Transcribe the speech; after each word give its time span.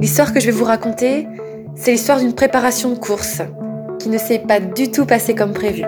L'histoire 0.00 0.32
que 0.32 0.38
je 0.38 0.46
vais 0.46 0.52
vous 0.52 0.64
raconter, 0.64 1.26
c'est 1.74 1.90
l'histoire 1.90 2.20
d'une 2.20 2.32
préparation 2.32 2.90
de 2.90 2.98
course 2.98 3.42
qui 3.98 4.08
ne 4.08 4.18
s'est 4.18 4.38
pas 4.38 4.60
du 4.60 4.92
tout 4.92 5.06
passée 5.06 5.34
comme 5.34 5.52
prévu. 5.52 5.82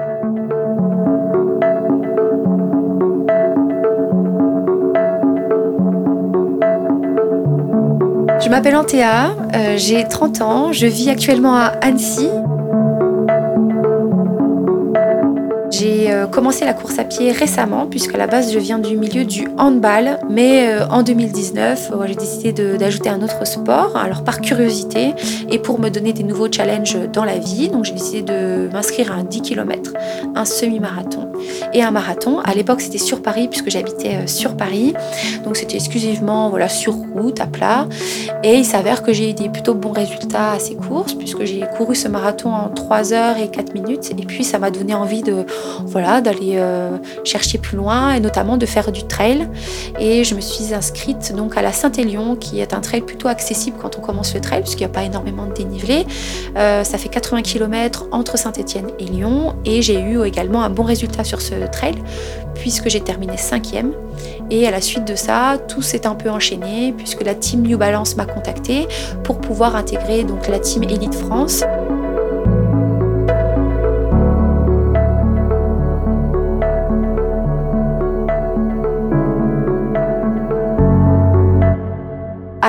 Je 8.42 8.48
m'appelle 8.48 8.74
Antea, 8.74 9.36
euh, 9.54 9.76
j'ai 9.76 10.02
30 10.02 10.40
ans, 10.40 10.72
je 10.72 10.86
vis 10.86 11.08
actuellement 11.08 11.54
à 11.54 11.66
Annecy, 11.80 12.28
commencé 16.30 16.64
la 16.64 16.72
course 16.72 16.98
à 16.98 17.04
pied 17.04 17.32
récemment, 17.32 17.86
puisque 17.86 18.14
à 18.14 18.18
la 18.18 18.26
base 18.26 18.52
je 18.52 18.58
viens 18.58 18.78
du 18.78 18.96
milieu 18.96 19.24
du 19.24 19.48
handball, 19.58 20.18
mais 20.30 20.68
euh, 20.68 20.86
en 20.88 21.02
2019 21.02 21.92
j'ai 22.06 22.14
décidé 22.14 22.52
d'ajouter 22.78 23.10
un 23.10 23.22
autre 23.22 23.46
sport, 23.46 23.96
alors 23.96 24.24
par 24.24 24.40
curiosité 24.40 25.14
et 25.50 25.58
pour 25.58 25.80
me 25.80 25.88
donner 25.88 26.12
des 26.12 26.22
nouveaux 26.22 26.50
challenges 26.50 26.96
dans 27.12 27.24
la 27.24 27.38
vie. 27.38 27.68
Donc 27.68 27.84
j'ai 27.84 27.92
décidé 27.92 28.22
de 28.22 28.68
m'inscrire 28.72 29.12
à 29.12 29.16
un 29.16 29.24
10 29.24 29.42
km, 29.42 29.92
un 30.34 30.44
semi-marathon 30.44 31.29
et 31.72 31.82
un 31.82 31.90
marathon. 31.90 32.40
À 32.40 32.54
l'époque 32.54 32.80
c'était 32.80 32.98
sur 32.98 33.22
Paris, 33.22 33.48
puisque 33.48 33.70
j'habitais 33.70 34.16
euh, 34.16 34.26
sur 34.26 34.56
Paris, 34.56 34.94
donc 35.44 35.56
c'était 35.56 35.76
exclusivement 35.76 36.50
voilà, 36.50 36.68
sur 36.68 36.94
route, 36.94 37.40
à 37.40 37.46
plat. 37.46 37.86
Et 38.42 38.56
il 38.56 38.64
s'avère 38.64 39.02
que 39.02 39.12
j'ai 39.12 39.30
eu 39.30 39.34
des 39.34 39.48
plutôt 39.48 39.74
bons 39.74 39.92
résultats 39.92 40.52
à 40.52 40.58
ces 40.58 40.74
courses, 40.74 41.14
puisque 41.14 41.44
j'ai 41.44 41.64
couru 41.76 41.94
ce 41.94 42.08
marathon 42.08 42.52
en 42.52 42.68
3 42.68 43.12
heures 43.12 43.36
et 43.36 43.48
4 43.48 43.74
minutes, 43.74 44.10
et 44.10 44.14
puis 44.24 44.44
ça 44.44 44.58
m'a 44.58 44.70
donné 44.70 44.94
envie 44.94 45.22
de 45.22 45.44
voilà, 45.86 46.20
d'aller 46.20 46.54
euh, 46.56 46.96
chercher 47.24 47.58
plus 47.58 47.76
loin 47.76 48.12
et 48.12 48.20
notamment 48.20 48.56
de 48.56 48.66
faire 48.66 48.92
du 48.92 49.04
trail. 49.04 49.48
Et 49.98 50.24
je 50.24 50.34
me 50.34 50.40
suis 50.40 50.74
inscrite 50.74 51.34
donc 51.34 51.56
à 51.56 51.62
la 51.62 51.72
Saint-Élion, 51.72 52.36
qui 52.36 52.60
est 52.60 52.74
un 52.74 52.80
trail 52.80 53.02
plutôt 53.02 53.28
accessible 53.28 53.76
quand 53.80 53.98
on 53.98 54.00
commence 54.00 54.34
le 54.34 54.40
trail, 54.40 54.62
puisqu'il 54.62 54.84
n'y 54.84 54.90
a 54.90 54.94
pas 54.94 55.04
énormément 55.04 55.46
de 55.46 55.52
dénivelé. 55.52 56.06
Euh, 56.56 56.84
ça 56.84 56.98
fait 56.98 57.08
80 57.08 57.42
km 57.42 58.06
entre 58.12 58.38
Saint-Étienne 58.38 58.88
et 58.98 59.04
Lyon, 59.04 59.54
et 59.64 59.82
j'ai 59.82 60.00
eu 60.00 60.24
également 60.24 60.62
un 60.62 60.70
bon 60.70 60.82
résultat 60.82 61.24
sur 61.30 61.40
ce 61.40 61.54
trail, 61.70 61.94
puisque 62.54 62.88
j'ai 62.88 63.00
terminé 63.00 63.36
cinquième. 63.36 63.92
Et 64.50 64.66
à 64.66 64.70
la 64.72 64.80
suite 64.80 65.06
de 65.06 65.14
ça, 65.14 65.58
tout 65.68 65.80
s'est 65.80 66.06
un 66.06 66.16
peu 66.16 66.28
enchaîné, 66.28 66.92
puisque 66.96 67.22
la 67.22 67.34
team 67.34 67.62
New 67.62 67.78
Balance 67.78 68.16
m'a 68.16 68.26
contacté 68.26 68.88
pour 69.22 69.40
pouvoir 69.40 69.76
intégrer 69.76 70.24
donc 70.24 70.48
la 70.48 70.58
team 70.58 70.82
Elite 70.82 71.14
France. 71.14 71.62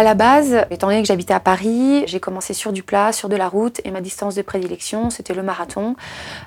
À 0.01 0.03
la 0.03 0.15
base, 0.15 0.65
étant 0.71 0.87
donné 0.87 1.03
que 1.03 1.07
j'habitais 1.07 1.35
à 1.35 1.39
Paris, 1.39 2.05
j'ai 2.07 2.19
commencé 2.19 2.55
sur 2.55 2.73
du 2.73 2.81
plat, 2.81 3.11
sur 3.11 3.29
de 3.29 3.35
la 3.35 3.47
route, 3.47 3.79
et 3.85 3.91
ma 3.91 4.01
distance 4.01 4.33
de 4.33 4.41
prédilection, 4.41 5.11
c'était 5.11 5.35
le 5.35 5.43
marathon, 5.43 5.95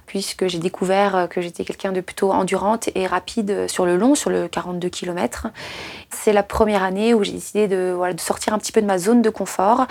puisque 0.06 0.48
j'ai 0.48 0.58
découvert 0.58 1.28
que 1.30 1.41
j'étais 1.41 1.64
quelqu'un 1.64 1.92
de 1.92 2.00
plutôt 2.00 2.33
endurante 2.33 2.88
et 2.96 3.06
rapide 3.06 3.70
sur 3.70 3.86
le 3.86 3.96
long, 3.96 4.16
sur 4.16 4.30
le 4.30 4.48
42 4.48 4.88
km. 4.88 5.46
C'est 6.11 6.33
la 6.33 6.42
première 6.42 6.83
année 6.83 7.14
où 7.14 7.22
j'ai 7.22 7.30
décidé 7.30 7.69
de, 7.69 7.96
sortir 8.19 8.55
un 8.55 8.58
petit 8.58 8.72
peu 8.72 8.83
de 8.83 8.86
ma 8.86 8.98
zone 8.98 9.22
de 9.22 9.30
confort 9.30 9.86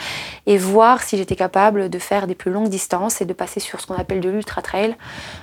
et 0.45 0.58
voir 0.58 1.02
si 1.02 1.17
j'étais 1.17 1.38
capable 1.38 1.89
de 1.89 2.00
faire 2.00 2.27
des 2.27 2.36
plus 2.36 2.52
longues 2.52 2.70
distances 2.70 3.22
et 3.22 3.25
de 3.25 3.33
passer 3.33 3.61
sur 3.61 3.80
ce 3.80 3.88
qu'on 3.88 3.95
appelle 3.95 4.20
de 4.20 4.30
l'ultra 4.30 4.61
trail, 4.61 4.95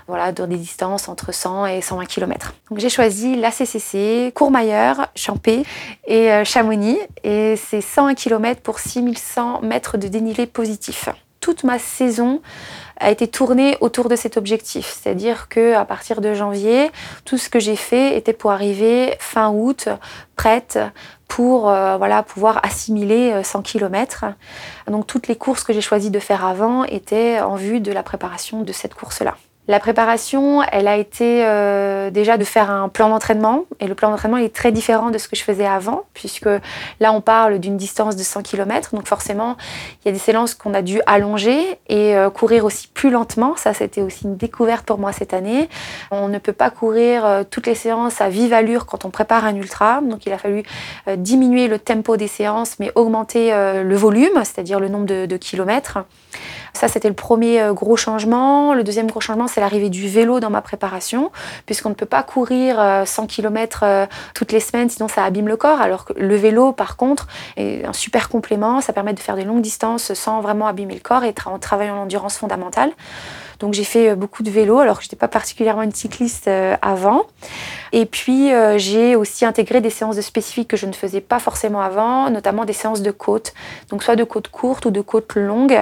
voilà, 0.09 0.33
dans 0.33 0.47
des 0.47 0.57
distances 0.57 1.09
entre 1.09 1.33
100 1.33 1.67
et 1.67 1.81
120 1.81 2.05
km. 2.05 2.53
Donc 2.69 2.81
j'ai 2.81 2.91
choisi 2.91 3.37
la 3.37 3.51
CCC, 3.51 4.31
Courmayeur, 4.35 5.09
Champé 5.15 5.63
et 6.07 6.31
euh, 6.31 6.45
Chamonix, 6.45 6.99
et 7.25 7.57
c'est 7.57 7.81
100 7.81 8.10
km 8.15 8.61
pour 8.61 8.79
6100 8.79 9.63
mètres 9.63 9.97
de 9.97 10.09
dénivelé 10.09 10.47
positif. 10.47 11.09
Toute 11.41 11.65
ma 11.65 11.79
saison 11.79 12.43
a 12.99 13.11
été 13.11 13.27
tournée 13.27 13.79
autour 13.81 14.11
de 14.11 14.17
cet 14.17 14.37
objectif, 14.37 14.95
c'est-à-dire 15.01 15.49
que 15.49 15.75
à 15.75 15.87
partir 15.87 16.21
de 16.21 16.35
janvier, 16.35 16.91
tout 17.25 17.39
ce 17.39 17.49
que 17.49 17.59
j'ai 17.59 17.77
fait 17.77 18.17
était 18.17 18.35
pour 18.35 18.53
arriver 18.53 19.17
fin 19.19 19.51
août 19.51 19.89
prête 20.37 20.79
pour 21.29 21.71
euh, 21.71 21.97
voilà 21.97 22.23
pouvoir 22.23 22.61
assimiler 22.63 23.43
100 23.43 23.63
km. 23.63 24.27
Donc 24.87 25.07
toutes 25.07 25.29
les 25.29 25.37
courses 25.37 25.65
que 25.65 25.73
j'ai 25.73 25.81
choisi 25.81 26.11
de 26.11 26.19
faire 26.19 26.45
avant 26.45 26.85
étaient 26.85 27.41
en 27.41 27.57
vue 27.57 27.81
de 27.81 27.93
la 27.93 28.03
préparation 28.03 28.63
de 28.63 28.73
cette 28.73 28.95
course-là. 28.95 29.37
La 29.71 29.79
préparation, 29.79 30.65
elle 30.65 30.89
a 30.89 30.97
été 30.97 31.45
euh, 31.47 32.11
déjà 32.11 32.37
de 32.37 32.43
faire 32.43 32.73
un 32.73 32.89
plan 32.89 33.09
d'entraînement. 33.09 33.67
Et 33.79 33.87
le 33.87 33.95
plan 33.95 34.11
d'entraînement 34.11 34.39
est 34.39 34.53
très 34.53 34.73
différent 34.73 35.11
de 35.11 35.19
ce 35.19 35.29
que 35.29 35.37
je 35.37 35.45
faisais 35.45 35.65
avant, 35.65 36.07
puisque 36.13 36.49
là, 36.99 37.13
on 37.13 37.21
parle 37.21 37.61
d'une 37.61 37.77
distance 37.77 38.17
de 38.17 38.25
100 38.25 38.43
km. 38.43 38.97
Donc 38.97 39.07
forcément, 39.07 39.57
il 40.03 40.07
y 40.07 40.09
a 40.09 40.13
des 40.13 40.19
séances 40.19 40.55
qu'on 40.55 40.75
a 40.75 40.83
dû 40.83 41.01
allonger 41.07 41.79
et 41.89 42.17
euh, 42.17 42.31
courir 42.31 42.65
aussi 42.65 42.89
plus 42.89 43.11
lentement. 43.11 43.55
Ça, 43.55 43.73
c'était 43.73 44.03
aussi 44.03 44.25
une 44.25 44.37
découverte 44.37 44.85
pour 44.85 44.99
moi 44.99 45.13
cette 45.13 45.33
année. 45.33 45.69
On 46.11 46.27
ne 46.27 46.39
peut 46.39 46.53
pas 46.53 46.71
courir 46.71 47.25
euh, 47.25 47.45
toutes 47.49 47.69
les 47.69 47.77
séances 47.77 48.21
à 48.21 48.29
vive 48.29 48.53
allure 48.53 48.87
quand 48.87 49.05
on 49.05 49.11
prépare 49.11 49.45
un 49.45 49.55
ultra. 49.55 50.01
Donc 50.01 50.27
il 50.27 50.33
a 50.33 50.39
fallu 50.39 50.65
diminuer 51.17 51.69
le 51.69 51.79
tempo 51.79 52.17
des 52.17 52.27
séances, 52.27 52.81
mais 52.81 52.91
augmenter 52.97 53.53
le 53.53 53.95
volume, 53.95 54.43
c'est-à-dire 54.43 54.81
le 54.81 54.89
nombre 54.89 55.07
de, 55.07 55.27
de 55.27 55.37
kilomètres. 55.37 55.99
Ça, 56.73 56.89
c'était 56.89 57.09
le 57.09 57.15
premier 57.15 57.61
euh, 57.61 57.73
gros 57.73 57.97
changement. 57.97 58.75
Le 58.75 58.85
deuxième 58.85 59.09
gros 59.09 59.21
changement, 59.21 59.49
c'est 59.49 59.61
l'arrivée 59.61 59.91
du 59.91 60.09
vélo 60.09 60.41
dans 60.41 60.51
ma 60.51 60.63
préparation, 60.63 61.31
puisqu'on 61.67 61.91
ne 61.91 61.95
peut 61.95 62.07
pas 62.07 62.23
courir 62.23 62.77
100 63.07 63.23
euh, 63.23 63.27
km 63.27 63.81
euh, 63.83 64.07
toutes 64.35 64.53
les 64.53 64.61
semaines, 64.61 64.89
sinon 64.89 65.09
ça 65.09 65.25
abîme 65.25 65.49
le 65.49 65.57
corps. 65.57 65.81
Alors 65.81 66.05
que 66.05 66.13
le 66.15 66.37
vélo, 66.37 66.73
par 66.73 66.97
contre, 66.97 67.27
est 67.57 67.85
un 67.85 67.93
super 67.93 68.29
complément. 68.29 68.81
Ça 68.81 68.93
permet 68.93 69.13
de 69.13 69.21
faire 69.21 69.37
des 69.37 69.45
longues 69.45 69.63
distances 69.63 70.15
sans 70.15 70.41
vraiment 70.41 70.67
abîmer 70.67 70.95
le 70.95 71.01
corps 71.01 71.25
et 71.25 71.35
en 71.47 71.59
travaillant 71.59 71.95
l'endurance 71.95 72.39
fondamentale. 72.39 72.91
Donc 73.61 73.75
j'ai 73.75 73.85
fait 73.85 74.17
beaucoup 74.17 74.43
de 74.43 74.51
vélo 74.51 74.79
alors 74.79 74.99
que 74.99 75.05
je 75.05 75.09
n'étais 75.09 75.17
pas 75.17 75.29
particulièrement 75.29 75.83
une 75.83 75.95
cycliste 75.95 76.51
avant. 76.83 77.27
Et 77.93 78.07
puis 78.07 78.51
j'ai 78.77 79.17
aussi 79.17 79.45
intégré 79.45 79.81
des 79.81 79.91
séances 79.91 80.17
de 80.17 80.23
spécifiques 80.23 80.69
que 80.69 80.77
je 80.77 80.87
ne 80.87 80.93
faisais 80.93 81.21
pas 81.21 81.39
forcément 81.39 81.81
avant, 81.81 82.31
notamment 82.31 82.65
des 82.65 82.73
séances 82.73 83.03
de 83.03 83.11
côte. 83.11 83.53
Donc 83.91 84.03
soit 84.03 84.17
de 84.17 84.25
côte 84.25 84.49
courte 84.49 84.87
ou 84.87 84.91
de 84.91 85.01
côte 85.01 85.35
longue 85.35 85.79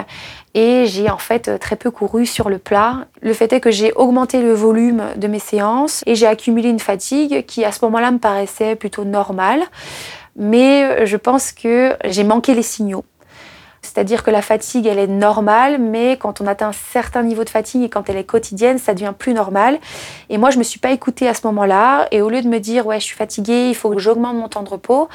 et 0.55 0.87
j'ai 0.87 1.09
en 1.09 1.19
fait 1.19 1.59
très 1.59 1.77
peu 1.77 1.91
couru 1.91 2.27
sur 2.27 2.51
le 2.51 2.59
plat. 2.59 3.07
Le 3.21 3.33
fait 3.33 3.53
est 3.53 3.61
que 3.61 3.71
j'ai 3.71 3.93
augmenté 3.93 4.43
le 4.43 4.53
volume 4.53 5.05
de 5.17 5.29
mes 5.29 5.39
séances 5.39 6.03
et 6.07 6.15
j'ai 6.15 6.27
accumulé 6.27 6.69
une 6.69 6.81
fatigue 6.81 7.47
qui 7.47 7.65
à 7.65 7.73
ce 7.73 7.85
moment-là 7.85 8.11
me 8.11 8.19
paraissait 8.19 8.75
plutôt 8.75 9.05
normale, 9.05 9.63
mais 10.37 11.07
je 11.07 11.17
pense 11.17 11.53
que 11.53 11.95
j'ai 12.05 12.25
manqué 12.25 12.55
les 12.55 12.63
signaux. 12.63 13.05
C'est-à-dire 13.89 14.23
que 14.23 14.31
la 14.31 14.43
fatigue, 14.43 14.87
elle 14.87 14.99
est 14.99 15.07
normale, 15.07 15.79
mais 15.79 16.17
quand 16.17 16.41
on 16.41 16.47
atteint 16.47 16.69
un 16.69 16.73
certain 16.93 17.23
niveau 17.23 17.45
de 17.45 17.51
fatigue 17.51 17.83
et 17.83 17.89
quand 17.89 18.09
elle 18.09 18.17
est 18.17 18.25
quotidienne, 18.25 18.79
ça 18.79 18.95
devient 18.95 19.15
plus 19.17 19.33
normal. 19.33 19.79
Et 20.29 20.39
moi, 20.39 20.51
je 20.51 20.57
ne 20.57 20.61
me 20.61 20.65
suis 20.65 20.79
pas 20.79 20.91
écoutée 20.91 21.27
à 21.29 21.35
ce 21.35 21.47
moment-là. 21.47 22.07
Et 22.11 22.21
au 22.21 22.29
lieu 22.29 22.43
de 22.43 22.49
me 22.49 22.61
dire, 22.61 22.87
ouais, 22.87 23.01
je 23.01 23.05
suis 23.05 23.17
fatiguée, 23.17 23.69
il 23.71 23.75
faut 23.75 23.91
que 23.91 23.99
j'augmente 23.99 24.37
mon 24.37 24.49
temps 24.49 24.63
de 24.63 24.69
repos, 24.69 25.09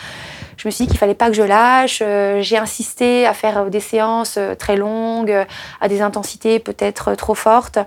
je 0.58 0.68
me 0.68 0.72
suis 0.72 0.86
dit 0.86 0.92
qu'il 0.92 1.00
fallait 1.00 1.14
pas 1.14 1.28
que 1.28 1.36
je 1.36 1.44
lâche. 1.44 2.00
Euh, 2.02 2.42
j'ai 2.42 2.58
insisté 2.58 3.26
à 3.26 3.34
faire 3.34 3.66
des 3.66 3.80
séances 3.80 4.36
euh, 4.38 4.56
très 4.56 4.76
longues, 4.76 5.46
à 5.82 5.88
des 5.88 6.02
intensités 6.02 6.60
peut-être 6.60 7.16
trop 7.16 7.36
fortes, 7.36 7.80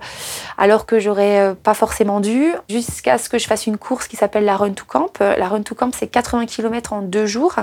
alors 0.57 0.85
que 0.85 0.99
j'aurais 0.99 1.39
euh, 1.39 1.53
pas 1.53 1.73
forcément 1.73 2.19
dû, 2.19 2.53
jusqu'à 2.69 3.17
ce 3.17 3.29
que 3.29 3.37
je 3.37 3.47
fasse 3.47 3.67
une 3.67 3.77
course 3.77 4.07
qui 4.07 4.15
s'appelle 4.15 4.45
la 4.45 4.57
Run 4.57 4.71
to 4.71 4.85
Camp. 4.85 5.11
La 5.19 5.47
Run 5.47 5.63
to 5.63 5.75
Camp, 5.75 5.91
c'est 5.97 6.07
80 6.07 6.45
km 6.45 6.93
en 6.93 7.01
deux 7.01 7.25
jours. 7.25 7.55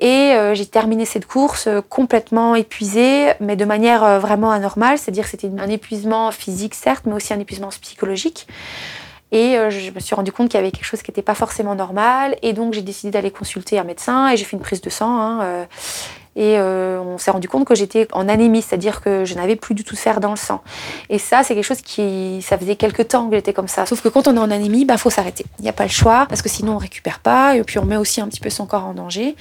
Et 0.00 0.32
euh, 0.32 0.54
j'ai 0.54 0.64
terminé 0.64 1.04
cette 1.04 1.26
course 1.26 1.66
euh, 1.66 1.82
complètement 1.86 2.54
épuisée, 2.54 3.32
mais 3.38 3.54
de 3.54 3.66
manière 3.66 4.02
euh, 4.02 4.18
vraiment 4.18 4.50
anormale, 4.50 4.96
c'est-à-dire 4.96 5.24
que 5.24 5.30
c'était 5.30 5.50
un 5.58 5.68
épuisement 5.68 6.30
physique 6.30 6.74
certes, 6.74 7.04
mais 7.06 7.12
aussi 7.12 7.34
un 7.34 7.38
épuisement 7.38 7.68
psychologique. 7.68 8.46
Et 9.32 9.54
je 9.70 9.92
me 9.92 10.00
suis 10.00 10.16
rendu 10.16 10.32
compte 10.32 10.48
qu'il 10.48 10.58
y 10.58 10.60
avait 10.60 10.72
quelque 10.72 10.84
chose 10.84 11.02
qui 11.02 11.12
n'était 11.12 11.22
pas 11.22 11.36
forcément 11.36 11.76
normal, 11.76 12.36
et 12.42 12.52
donc 12.52 12.72
j'ai 12.74 12.82
décidé 12.82 13.12
d'aller 13.12 13.30
consulter 13.30 13.78
un 13.78 13.84
médecin 13.84 14.28
et 14.28 14.36
j'ai 14.36 14.44
fait 14.44 14.56
une 14.56 14.62
prise 14.62 14.80
de 14.80 14.90
sang. 14.90 15.20
Hein, 15.20 15.68
et 16.40 16.56
euh, 16.56 16.98
on 17.02 17.18
s'est 17.18 17.30
rendu 17.30 17.50
compte 17.50 17.66
que 17.66 17.74
j'étais 17.74 18.08
en 18.12 18.26
anémie, 18.26 18.62
c'est-à-dire 18.62 19.02
que 19.02 19.26
je 19.26 19.34
n'avais 19.34 19.56
plus 19.56 19.74
du 19.74 19.84
tout 19.84 19.94
de 19.94 20.00
fer 20.00 20.20
dans 20.20 20.30
le 20.30 20.38
sang. 20.38 20.62
Et 21.10 21.18
ça, 21.18 21.42
c'est 21.42 21.54
quelque 21.54 21.66
chose 21.66 21.82
qui, 21.82 22.40
ça 22.40 22.56
faisait 22.56 22.76
quelques 22.76 23.08
temps 23.08 23.28
que 23.28 23.36
j'étais 23.36 23.52
comme 23.52 23.68
ça. 23.68 23.84
Sauf 23.84 24.00
que 24.00 24.08
quand 24.08 24.26
on 24.26 24.34
est 24.34 24.38
en 24.38 24.50
anémie, 24.50 24.86
bah 24.86 24.96
faut 24.96 25.10
s'arrêter. 25.10 25.44
Il 25.58 25.64
n'y 25.64 25.68
a 25.68 25.74
pas 25.74 25.82
le 25.82 25.90
choix 25.90 26.24
parce 26.30 26.40
que 26.40 26.48
sinon 26.48 26.76
on 26.76 26.78
récupère 26.78 27.18
pas 27.18 27.56
et 27.56 27.62
puis 27.62 27.78
on 27.78 27.84
met 27.84 27.98
aussi 27.98 28.22
un 28.22 28.28
petit 28.28 28.40
peu 28.40 28.48
son 28.48 28.64
corps 28.64 28.86
en 28.86 28.94
danger. 28.94 29.36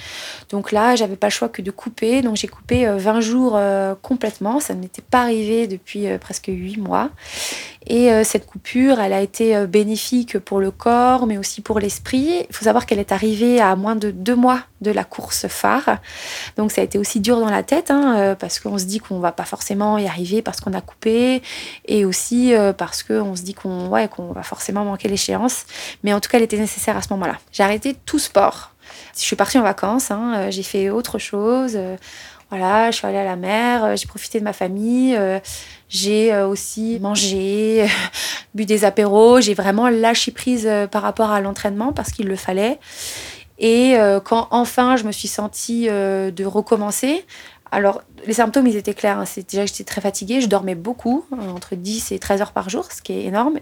Donc 0.50 0.74
là, 0.74 0.98
j'avais 0.98 1.16
pas 1.16 1.28
le 1.28 1.32
choix 1.32 1.48
que 1.48 1.62
de 1.62 1.72
couper. 1.72 2.22
Donc 2.22 2.36
j'ai 2.36 2.50
coupé 2.50 2.86
20 2.86 2.90
euh, 2.90 3.22
jours 3.22 3.54
euh, 3.56 3.96
complètement. 4.02 4.60
Ça 4.60 4.74
n'était 4.74 5.02
pas 5.02 5.22
arrivé 5.22 5.68
depuis 5.68 6.06
presque 6.20 6.48
8 6.48 6.82
mois. 6.82 7.12
Et 7.88 8.24
cette 8.24 8.46
coupure, 8.46 9.00
elle 9.00 9.14
a 9.14 9.22
été 9.22 9.66
bénéfique 9.66 10.38
pour 10.38 10.60
le 10.60 10.70
corps, 10.70 11.26
mais 11.26 11.38
aussi 11.38 11.62
pour 11.62 11.80
l'esprit. 11.80 12.46
Il 12.50 12.56
faut 12.56 12.66
savoir 12.66 12.86
qu'elle 12.86 13.00
est 13.00 13.12
arrivée 13.12 13.60
à 13.62 13.76
moins 13.76 13.96
de 13.96 14.12
deux 14.12 14.36
mois 14.36 14.64
de 14.82 14.92
la 14.92 15.04
course 15.04 15.48
phare. 15.48 15.98
Donc 16.58 16.72
ça 16.72 16.82
a 16.82 16.84
été 16.84 16.98
aussi 16.98 17.20
dur 17.20 17.40
dans 17.40 17.50
la 17.50 17.64
tête, 17.64 17.92
hein, 17.92 18.18
euh, 18.18 18.36
parce 18.36 18.60
qu'on 18.60 18.78
se 18.78 18.86
dit 18.86 19.00
qu'on 19.00 19.20
va 19.20 19.32
pas 19.32 19.46
forcément 19.46 19.98
y 19.98 20.08
arriver 20.08 20.42
parce 20.42 20.62
qu'on 20.62 20.74
a 20.74 20.82
coupé, 20.82 21.42
et 21.86 22.06
aussi 22.06 22.54
euh, 22.54 22.74
parce 22.74 23.04
qu'on 23.04 23.36
se 23.36 23.42
dit 23.42 23.54
qu'on 23.54 23.88
ouais, 23.88 24.08
qu'on 24.08 24.32
va 24.32 24.44
forcément 24.44 24.86
manquer 24.86 25.08
l'échéance. 25.08 25.66
Mais 26.04 26.14
en 26.14 26.20
tout 26.20 26.30
cas, 26.30 26.38
elle 26.38 26.44
était 26.44 26.58
nécessaire 26.58 26.98
à 26.98 27.02
ce 27.02 27.10
moment-là. 27.14 27.38
J'ai 27.52 27.64
arrêté 27.64 27.96
tout 28.06 28.20
sport. 28.20 28.72
Je 29.16 29.22
suis 29.22 29.36
partie 29.36 29.60
en 29.60 29.64
vacances, 29.64 30.12
hein, 30.12 30.34
euh, 30.36 30.52
j'ai 30.52 30.64
fait 30.64 30.90
autre 30.90 31.20
chose 31.20 31.78
Voilà, 32.50 32.90
je 32.90 32.98
suis 32.98 33.06
allée 33.06 33.18
à 33.18 33.24
la 33.24 33.36
mer, 33.36 33.96
j'ai 33.96 34.08
profité 34.08 34.40
de 34.40 34.44
ma 34.44 34.54
famille, 34.54 35.18
j'ai 35.90 36.36
aussi 36.42 37.00
mangé, 37.00 37.88
bu 38.54 38.66
des 38.66 38.86
apéros, 38.86 39.42
j'ai 39.42 39.54
vraiment 39.54 39.90
lâché 39.90 40.32
prise 40.32 40.70
par 40.92 41.02
rapport 41.02 41.32
à 41.32 41.42
l'entraînement 41.42 41.94
parce 41.94 42.12
qu'il 42.12 42.28
le 42.28 42.36
fallait. 42.36 42.80
Et 43.58 43.98
quand 44.24 44.48
enfin 44.52 44.96
je 44.96 45.04
me 45.04 45.12
suis 45.12 45.28
sentie 45.28 45.88
de 45.88 46.46
recommencer, 46.46 47.26
alors, 47.72 48.02
les 48.26 48.34
symptômes, 48.34 48.68
ils 48.68 48.76
étaient 48.76 48.94
clairs. 48.94 49.20
Hein. 49.20 49.26
C'est 49.26 49.50
déjà 49.50 49.64
que 49.64 49.70
j'étais 49.70 49.84
très 49.84 50.02
fatiguée. 50.02 50.42
Je 50.42 50.48
dormais 50.48 50.76
beaucoup, 50.76 51.26
entre 51.32 51.76
10 51.76 52.12
et 52.12 52.20
13 52.20 52.42
heures 52.42 52.52
par 52.52 52.70
jour, 52.70 52.92
ce 52.92 53.02
qui 53.02 53.14
est 53.14 53.26
énorme. 53.26 53.60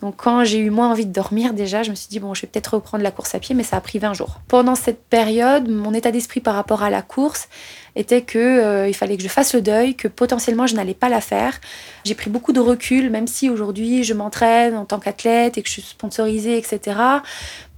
Donc 0.00 0.16
quand 0.16 0.44
j'ai 0.44 0.58
eu 0.58 0.70
moins 0.70 0.90
envie 0.90 1.04
de 1.04 1.12
dormir 1.12 1.52
déjà, 1.52 1.82
je 1.82 1.90
me 1.90 1.94
suis 1.94 2.08
dit 2.08 2.20
bon, 2.20 2.32
je 2.32 2.42
vais 2.42 2.48
peut-être 2.48 2.74
reprendre 2.74 3.02
la 3.02 3.10
course 3.10 3.34
à 3.34 3.38
pied, 3.38 3.54
mais 3.54 3.64
ça 3.64 3.76
a 3.76 3.80
pris 3.80 3.98
20 3.98 4.14
jours. 4.14 4.40
Pendant 4.48 4.74
cette 4.74 5.04
période, 5.04 5.68
mon 5.68 5.92
état 5.92 6.10
d'esprit 6.10 6.40
par 6.40 6.54
rapport 6.54 6.82
à 6.82 6.90
la 6.90 7.02
course 7.02 7.48
était 7.98 8.22
que 8.22 8.38
euh, 8.38 8.88
il 8.88 8.94
fallait 8.94 9.16
que 9.16 9.22
je 9.22 9.28
fasse 9.28 9.54
le 9.54 9.60
deuil, 9.60 9.94
que 9.96 10.08
potentiellement 10.08 10.66
je 10.66 10.76
n'allais 10.76 10.94
pas 10.94 11.08
la 11.08 11.20
faire. 11.20 11.60
J'ai 12.04 12.14
pris 12.14 12.30
beaucoup 12.30 12.52
de 12.52 12.60
recul, 12.60 13.10
même 13.10 13.26
si 13.26 13.50
aujourd'hui 13.50 14.04
je 14.04 14.14
m'entraîne 14.14 14.76
en 14.76 14.84
tant 14.84 15.00
qu'athlète 15.00 15.58
et 15.58 15.62
que 15.62 15.68
je 15.68 15.74
suis 15.74 15.82
sponsorisée, 15.82 16.56
etc. 16.56 16.96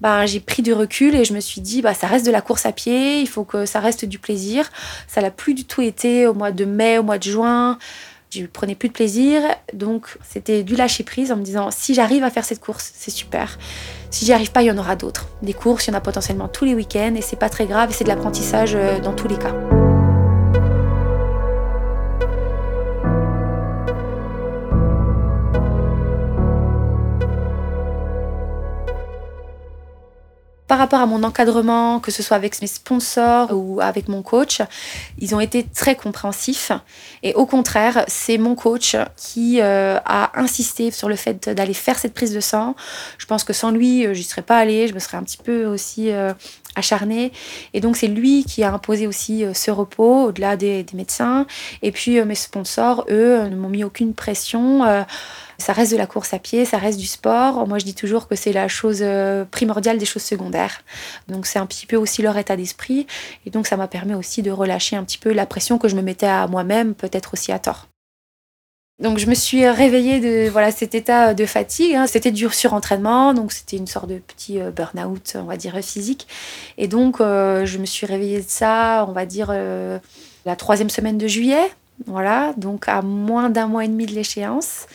Ben, 0.00 0.26
j'ai 0.26 0.40
pris 0.40 0.62
du 0.62 0.72
recul 0.72 1.14
et 1.14 1.24
je 1.24 1.32
me 1.32 1.40
suis 1.40 1.60
dit 1.60 1.80
bah 1.80 1.94
ça 1.94 2.06
reste 2.06 2.26
de 2.26 2.30
la 2.30 2.42
course 2.42 2.66
à 2.66 2.72
pied, 2.72 3.20
il 3.20 3.28
faut 3.28 3.44
que 3.44 3.64
ça 3.64 3.80
reste 3.80 4.04
du 4.04 4.18
plaisir. 4.18 4.70
Ça 5.08 5.20
l'a 5.22 5.30
plus 5.30 5.54
du 5.54 5.64
tout 5.64 5.80
été 5.80 6.26
au 6.26 6.34
mois 6.34 6.52
de 6.52 6.66
mai, 6.66 6.98
au 6.98 7.02
mois 7.02 7.18
de 7.18 7.24
juin. 7.24 7.78
Je 8.30 8.46
prenais 8.46 8.76
plus 8.76 8.88
de 8.88 8.92
plaisir, 8.92 9.42
donc 9.72 10.16
c'était 10.28 10.62
du 10.62 10.76
lâcher 10.76 11.02
prise 11.02 11.32
en 11.32 11.36
me 11.36 11.42
disant 11.42 11.70
si 11.72 11.94
j'arrive 11.94 12.22
à 12.22 12.30
faire 12.30 12.44
cette 12.44 12.60
course, 12.60 12.92
c'est 12.94 13.10
super. 13.10 13.58
Si 14.10 14.24
j'y 14.24 14.32
arrive 14.32 14.52
pas, 14.52 14.62
il 14.62 14.66
y 14.66 14.70
en 14.70 14.78
aura 14.78 14.94
d'autres. 14.94 15.26
Des 15.42 15.54
courses, 15.54 15.86
il 15.86 15.90
y 15.90 15.94
en 15.94 15.96
a 15.96 16.00
potentiellement 16.00 16.46
tous 16.46 16.64
les 16.64 16.74
week-ends 16.74 17.14
et 17.16 17.22
c'est 17.22 17.38
pas 17.38 17.48
très 17.48 17.66
grave 17.66 17.90
c'est 17.92 18.04
de 18.04 18.08
l'apprentissage 18.08 18.76
euh, 18.76 19.00
dans 19.00 19.14
tous 19.14 19.26
les 19.26 19.38
cas. 19.38 19.54
Par 30.70 30.78
rapport 30.78 31.00
à 31.00 31.06
mon 31.06 31.24
encadrement, 31.24 31.98
que 31.98 32.12
ce 32.12 32.22
soit 32.22 32.36
avec 32.36 32.62
mes 32.62 32.68
sponsors 32.68 33.48
ou 33.50 33.80
avec 33.80 34.06
mon 34.06 34.22
coach, 34.22 34.62
ils 35.18 35.34
ont 35.34 35.40
été 35.40 35.64
très 35.64 35.96
compréhensifs. 35.96 36.70
Et 37.24 37.34
au 37.34 37.44
contraire, 37.44 38.04
c'est 38.06 38.38
mon 38.38 38.54
coach 38.54 38.94
qui 39.16 39.60
euh, 39.60 39.98
a 40.04 40.30
insisté 40.38 40.92
sur 40.92 41.08
le 41.08 41.16
fait 41.16 41.48
d'aller 41.48 41.74
faire 41.74 41.98
cette 41.98 42.14
prise 42.14 42.32
de 42.32 42.38
sang. 42.38 42.76
Je 43.18 43.26
pense 43.26 43.42
que 43.42 43.52
sans 43.52 43.72
lui, 43.72 44.06
euh, 44.06 44.14
j'y 44.14 44.22
serais 44.22 44.42
pas 44.42 44.58
allée. 44.58 44.86
Je 44.86 44.94
me 44.94 45.00
serais 45.00 45.16
un 45.16 45.24
petit 45.24 45.38
peu 45.38 45.66
aussi 45.66 46.12
euh, 46.12 46.32
acharnée. 46.76 47.32
Et 47.74 47.80
donc, 47.80 47.96
c'est 47.96 48.06
lui 48.06 48.44
qui 48.44 48.62
a 48.62 48.72
imposé 48.72 49.08
aussi 49.08 49.44
ce 49.52 49.72
repos 49.72 50.26
au-delà 50.26 50.56
des, 50.56 50.84
des, 50.84 50.96
médecins. 50.96 51.48
Et 51.82 51.90
puis, 51.90 52.24
mes 52.24 52.36
sponsors, 52.36 53.06
eux, 53.10 53.42
ne 53.48 53.56
m'ont 53.56 53.70
mis 53.70 53.82
aucune 53.82 54.14
pression 54.14 54.84
ça 55.60 55.72
reste 55.72 55.92
de 55.92 55.96
la 55.96 56.06
course 56.06 56.34
à 56.34 56.38
pied, 56.38 56.64
ça 56.64 56.78
reste 56.78 56.98
du 56.98 57.06
sport. 57.06 57.66
Moi, 57.68 57.78
je 57.78 57.84
dis 57.84 57.94
toujours 57.94 58.26
que 58.26 58.34
c'est 58.34 58.52
la 58.52 58.68
chose 58.68 59.00
euh, 59.02 59.44
primordiale 59.44 59.98
des 59.98 60.04
choses 60.04 60.22
secondaires. 60.22 60.82
Donc, 61.28 61.46
c'est 61.46 61.58
un 61.58 61.66
petit 61.66 61.86
peu 61.86 61.96
aussi 61.96 62.22
leur 62.22 62.36
état 62.36 62.56
d'esprit. 62.56 63.06
Et 63.46 63.50
donc, 63.50 63.66
ça 63.66 63.76
m'a 63.76 63.86
permis 63.86 64.14
aussi 64.14 64.42
de 64.42 64.50
relâcher 64.50 64.96
un 64.96 65.04
petit 65.04 65.18
peu 65.18 65.32
la 65.32 65.46
pression 65.46 65.78
que 65.78 65.88
je 65.88 65.96
me 65.96 66.02
mettais 66.02 66.26
à 66.26 66.46
moi-même, 66.46 66.94
peut-être 66.94 67.34
aussi 67.34 67.52
à 67.52 67.58
tort. 67.58 67.86
Donc 68.98 69.16
je 69.16 69.26
me 69.26 69.34
suis 69.34 69.66
réveillée 69.66 70.20
de 70.20 70.50
voilà 70.50 70.70
cet 70.70 70.94
état 70.94 71.32
de 71.32 71.46
fatigue. 71.46 71.94
Hein. 71.94 72.06
C'était 72.06 72.30
du 72.30 72.46
surentraînement, 72.50 73.32
donc 73.32 73.50
c'était 73.50 73.78
une 73.78 73.86
sorte 73.86 74.08
de 74.08 74.18
petit 74.18 74.60
euh, 74.60 74.70
burn-out, 74.70 75.36
on 75.36 75.44
va 75.44 75.56
dire 75.56 75.78
physique. 75.82 76.28
Et 76.76 76.86
donc 76.86 77.18
euh, 77.18 77.64
je 77.64 77.78
me 77.78 77.86
suis 77.86 78.06
réveillée 78.06 78.42
de 78.42 78.48
ça, 78.48 79.06
on 79.08 79.12
va 79.12 79.24
dire 79.24 79.54
la 80.44 80.56
troisième 80.56 80.90
semaine 80.90 81.16
de 81.16 81.28
juillet. 81.28 81.70
Voilà, 82.06 82.54
donc 82.56 82.88
à 82.88 83.02
moins 83.02 83.50
d'un 83.50 83.66
mois 83.66 83.84
et 83.84 83.88
demi 83.88 84.06
de 84.06 84.12
l'échéance. 84.12 84.86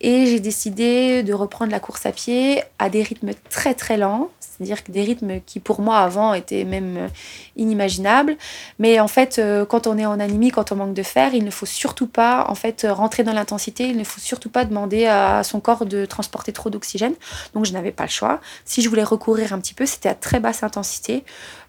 Et 0.00 0.26
j'ai 0.26 0.40
décidé 0.40 1.22
de 1.22 1.32
reprendre 1.32 1.72
la 1.72 1.80
course 1.80 2.04
à 2.06 2.12
pied 2.12 2.62
à 2.78 2.90
des 2.90 3.02
rythmes 3.02 3.30
très 3.48 3.74
très 3.74 3.96
lents, 3.96 4.28
c'est-à-dire 4.38 4.76
des 4.88 5.02
rythmes 5.02 5.40
qui 5.46 5.60
pour 5.60 5.80
moi 5.80 5.98
avant 5.98 6.34
étaient 6.34 6.64
même 6.64 7.08
inimaginables. 7.56 8.36
Mais 8.78 9.00
en 9.00 9.08
fait, 9.08 9.38
euh, 9.38 9.64
quand 9.64 9.86
on 9.86 9.96
est 9.96 10.06
en 10.06 10.20
anémie, 10.20 10.50
quand 10.50 10.72
on 10.72 10.76
manque 10.76 10.94
de 10.94 11.02
fer, 11.02 11.34
il 11.34 11.44
ne 11.44 11.50
faut 11.50 11.66
surtout 11.66 12.06
pas 12.06 12.44
en 12.48 12.54
fait 12.54 12.86
rentrer 12.88 13.24
dans 13.24 13.32
l'intensité. 13.32 13.88
Il 13.88 13.96
ne 13.96 14.04
faut 14.04 14.20
surtout 14.20 14.50
pas 14.50 14.64
demander 14.64 15.06
à 15.06 15.42
son 15.42 15.60
corps 15.60 15.86
de 15.86 16.04
transporter 16.04 16.52
trop 16.52 16.70
d'oxygène. 16.70 17.14
Donc 17.54 17.64
je 17.64 17.72
n'avais 17.72 17.92
pas 17.92 18.04
le 18.04 18.10
choix. 18.10 18.40
Si 18.64 18.82
je 18.82 18.88
voulais 18.88 19.04
recourir 19.04 19.52
un 19.52 19.58
petit 19.58 19.74
peu, 19.74 19.86
c'était 19.86 20.10
à 20.10 20.14
très 20.14 20.38
basse 20.38 20.62
intensité. 20.62 21.24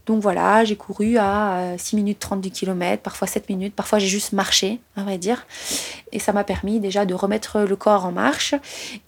Donc 0.05 0.21
voilà, 0.21 0.63
j'ai 0.65 0.75
couru 0.75 1.17
à 1.17 1.73
6 1.77 1.95
euh, 1.95 1.97
minutes 1.97 2.19
30 2.19 2.39
du 2.39 2.51
kilomètre, 2.51 3.01
parfois 3.01 3.27
7 3.27 3.49
minutes, 3.49 3.73
parfois 3.73 3.97
j'ai 3.97 4.07
juste 4.07 4.33
marché, 4.33 4.79
on 4.97 5.03
va 5.03 5.17
dire. 5.17 5.47
Et 6.11 6.19
ça 6.19 6.31
m'a 6.31 6.43
permis 6.43 6.79
déjà 6.79 7.05
de 7.05 7.15
remettre 7.15 7.61
le 7.61 7.75
corps 7.75 8.05
en 8.05 8.11
marche 8.11 8.53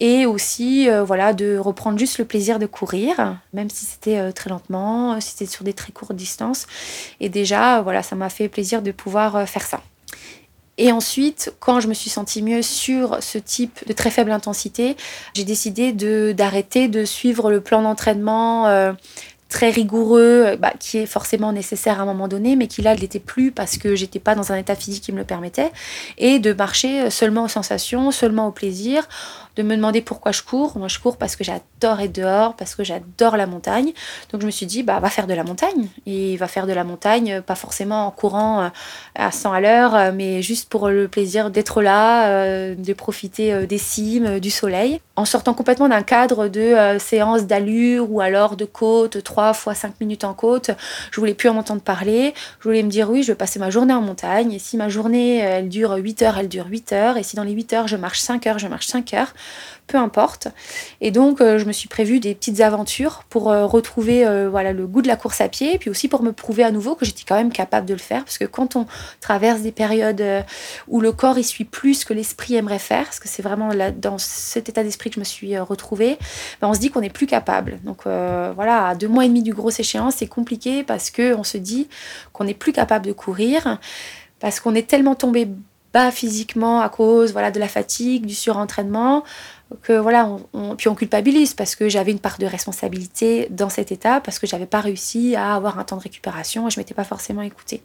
et 0.00 0.26
aussi 0.26 0.90
euh, 0.90 1.04
voilà, 1.04 1.32
de 1.32 1.56
reprendre 1.56 1.98
juste 1.98 2.18
le 2.18 2.24
plaisir 2.24 2.58
de 2.58 2.66
courir, 2.66 3.38
même 3.52 3.70
si 3.70 3.86
c'était 3.86 4.18
euh, 4.18 4.32
très 4.32 4.50
lentement, 4.50 5.20
si 5.20 5.30
c'était 5.30 5.46
sur 5.46 5.64
des 5.64 5.72
très 5.72 5.92
courtes 5.92 6.16
distances. 6.16 6.66
Et 7.20 7.28
déjà, 7.28 7.80
voilà, 7.80 8.02
ça 8.02 8.16
m'a 8.16 8.28
fait 8.28 8.48
plaisir 8.48 8.82
de 8.82 8.90
pouvoir 8.90 9.48
faire 9.48 9.62
ça. 9.62 9.80
Et 10.80 10.92
ensuite, 10.92 11.52
quand 11.58 11.80
je 11.80 11.88
me 11.88 11.94
suis 11.94 12.10
sentie 12.10 12.40
mieux 12.40 12.62
sur 12.62 13.20
ce 13.20 13.38
type 13.38 13.86
de 13.88 13.92
très 13.92 14.10
faible 14.10 14.30
intensité, 14.30 14.96
j'ai 15.34 15.42
décidé 15.42 15.92
d'arrêter 16.32 16.86
de, 16.86 17.04
suivre 17.04 17.50
le 17.50 17.60
plan 17.60 17.82
d'entraînement 17.82 18.94
très 19.48 19.70
rigoureux, 19.70 20.44
euh, 20.46 20.56
bah, 20.56 20.72
qui 20.78 20.98
est 20.98 21.06
forcément 21.06 21.52
nécessaire 21.52 22.00
à 22.00 22.02
un 22.02 22.06
moment 22.06 22.28
donné, 22.28 22.56
mais 22.56 22.66
qui 22.66 22.82
là 22.82 22.94
ne 22.94 23.00
l'était 23.00 23.18
plus 23.20 23.50
parce 23.50 23.78
que 23.78 23.94
j'étais 23.96 24.18
pas 24.18 24.34
dans 24.34 24.52
un 24.52 24.56
état 24.56 24.74
physique 24.74 25.04
qui 25.04 25.12
me 25.12 25.18
le 25.18 25.24
permettait, 25.24 25.72
et 26.18 26.38
de 26.38 26.52
marcher 26.52 27.10
seulement 27.10 27.44
aux 27.44 27.48
sensations, 27.48 28.10
seulement 28.10 28.48
au 28.48 28.52
plaisir, 28.52 29.08
de 29.58 29.64
me 29.64 29.74
demander 29.74 30.00
pourquoi 30.00 30.30
je 30.30 30.42
cours. 30.42 30.78
Moi, 30.78 30.86
je 30.86 31.00
cours 31.00 31.16
parce 31.16 31.34
que 31.34 31.42
j'adore 31.42 32.00
être 32.00 32.14
dehors, 32.14 32.54
parce 32.54 32.76
que 32.76 32.84
j'adore 32.84 33.36
la 33.36 33.46
montagne. 33.46 33.92
Donc, 34.30 34.40
je 34.40 34.46
me 34.46 34.52
suis 34.52 34.66
dit, 34.66 34.84
bah, 34.84 35.00
va 35.00 35.10
faire 35.10 35.26
de 35.26 35.34
la 35.34 35.42
montagne. 35.42 35.88
Et 36.06 36.36
va 36.36 36.46
faire 36.46 36.68
de 36.68 36.72
la 36.72 36.84
montagne, 36.84 37.42
pas 37.42 37.56
forcément 37.56 38.06
en 38.06 38.12
courant 38.12 38.62
euh, 38.62 38.68
à 39.16 39.32
100 39.32 39.52
à 39.52 39.60
l'heure, 39.60 39.94
euh, 39.96 40.12
mais 40.14 40.42
juste 40.42 40.68
pour 40.68 40.88
le 40.88 41.08
plaisir 41.08 41.50
d'être 41.50 41.82
là, 41.82 42.28
euh, 42.28 42.76
de 42.76 42.92
profiter 42.92 43.66
des 43.66 43.78
cimes, 43.78 44.38
du 44.38 44.50
soleil, 44.50 45.00
en 45.16 45.24
sortant 45.24 45.54
complètement 45.54 45.88
d'un 45.88 46.02
cadre 46.02 46.46
de 46.46 46.96
séance 47.00 47.46
d'allure 47.46 48.10
ou 48.10 48.20
alors 48.20 48.54
de 48.54 48.64
côte, 48.64 49.24
3 49.24 49.54
fois 49.54 49.74
5 49.74 50.00
minutes 50.00 50.22
en 50.22 50.34
côte. 50.34 50.70
Je 51.10 51.18
voulais 51.18 51.34
plus 51.34 51.48
en 51.48 51.56
entendre 51.56 51.82
parler. 51.82 52.32
Je 52.60 52.68
voulais 52.68 52.84
me 52.84 52.88
dire, 52.88 53.10
oui, 53.10 53.24
je 53.24 53.32
vais 53.32 53.36
passer 53.36 53.58
ma 53.58 53.70
journée 53.70 53.94
en 53.94 54.00
montagne. 54.00 54.52
Et 54.52 54.60
si 54.60 54.76
ma 54.76 54.88
journée, 54.88 55.38
elle 55.38 55.68
dure 55.68 55.96
8 55.96 56.22
heures, 56.22 56.38
elle 56.38 56.48
dure 56.48 56.66
8 56.68 56.92
heures. 56.92 57.16
Et 57.16 57.24
si 57.24 57.34
dans 57.34 57.42
les 57.42 57.52
8 57.52 57.72
heures, 57.72 57.88
je 57.88 57.96
marche 57.96 58.20
5 58.20 58.46
heures, 58.46 58.58
je 58.60 58.68
marche 58.68 58.86
5 58.86 59.14
heures 59.14 59.32
peu 59.88 59.96
importe. 59.96 60.48
Et 61.00 61.10
donc, 61.10 61.40
euh, 61.40 61.58
je 61.58 61.64
me 61.64 61.72
suis 61.72 61.88
prévu 61.88 62.20
des 62.20 62.34
petites 62.36 62.60
aventures 62.60 63.24
pour 63.28 63.50
euh, 63.50 63.66
retrouver 63.66 64.24
euh, 64.24 64.48
voilà, 64.48 64.72
le 64.72 64.86
goût 64.86 65.02
de 65.02 65.08
la 65.08 65.16
course 65.16 65.40
à 65.40 65.48
pied, 65.48 65.78
puis 65.78 65.90
aussi 65.90 66.06
pour 66.06 66.22
me 66.22 66.32
prouver 66.32 66.62
à 66.62 66.70
nouveau 66.70 66.94
que 66.94 67.04
j'étais 67.04 67.24
quand 67.26 67.34
même 67.34 67.50
capable 67.50 67.86
de 67.86 67.94
le 67.94 67.98
faire, 67.98 68.24
parce 68.24 68.38
que 68.38 68.44
quand 68.44 68.76
on 68.76 68.86
traverse 69.20 69.62
des 69.62 69.72
périodes 69.72 70.22
où 70.86 71.00
le 71.00 71.10
corps 71.10 71.38
y 71.38 71.44
suit 71.44 71.64
plus 71.64 72.04
que 72.04 72.12
l'esprit 72.12 72.54
aimerait 72.54 72.78
faire, 72.78 73.04
parce 73.04 73.18
que 73.18 73.28
c'est 73.28 73.42
vraiment 73.42 73.68
là, 73.68 73.90
dans 73.90 74.18
cet 74.18 74.68
état 74.68 74.84
d'esprit 74.84 75.10
que 75.10 75.14
je 75.14 75.20
me 75.20 75.24
suis 75.24 75.58
retrouvée, 75.58 76.18
ben 76.60 76.68
on 76.68 76.74
se 76.74 76.78
dit 76.78 76.90
qu'on 76.90 77.00
n'est 77.00 77.08
plus 77.08 77.26
capable. 77.26 77.78
Donc 77.84 78.02
voilà, 78.04 78.88
à 78.88 78.94
deux 78.94 79.08
mois 79.08 79.24
et 79.24 79.28
demi 79.28 79.42
du 79.42 79.54
gros 79.54 79.70
échéance, 79.70 80.16
c'est 80.16 80.26
compliqué 80.26 80.84
parce 80.84 81.10
qu'on 81.10 81.44
se 81.44 81.56
dit 81.56 81.88
qu'on 82.34 82.44
n'est 82.44 82.54
plus 82.54 82.72
capable 82.72 83.06
de 83.06 83.12
courir, 83.12 83.78
parce 84.38 84.60
qu'on 84.60 84.74
est 84.74 84.86
tellement 84.86 85.14
tombé 85.14 85.48
bas 85.92 86.10
physiquement 86.10 86.80
à 86.80 86.88
cause 86.88 87.32
voilà, 87.32 87.50
de 87.50 87.58
la 87.58 87.68
fatigue, 87.68 88.26
du 88.26 88.34
surentraînement, 88.34 89.24
que 89.82 89.92
voilà, 89.92 90.30
on, 90.54 90.76
puis 90.76 90.88
on 90.88 90.94
culpabilise 90.94 91.54
parce 91.54 91.74
que 91.74 91.88
j'avais 91.88 92.10
une 92.10 92.18
part 92.18 92.38
de 92.38 92.46
responsabilité 92.46 93.48
dans 93.50 93.68
cet 93.68 93.92
état, 93.92 94.20
parce 94.20 94.38
que 94.38 94.46
j'avais 94.46 94.66
pas 94.66 94.80
réussi 94.80 95.36
à 95.36 95.54
avoir 95.54 95.78
un 95.78 95.84
temps 95.84 95.96
de 95.96 96.02
récupération 96.02 96.66
et 96.66 96.70
je 96.70 96.80
m'étais 96.80 96.94
pas 96.94 97.04
forcément 97.04 97.42
écoutée. 97.42 97.82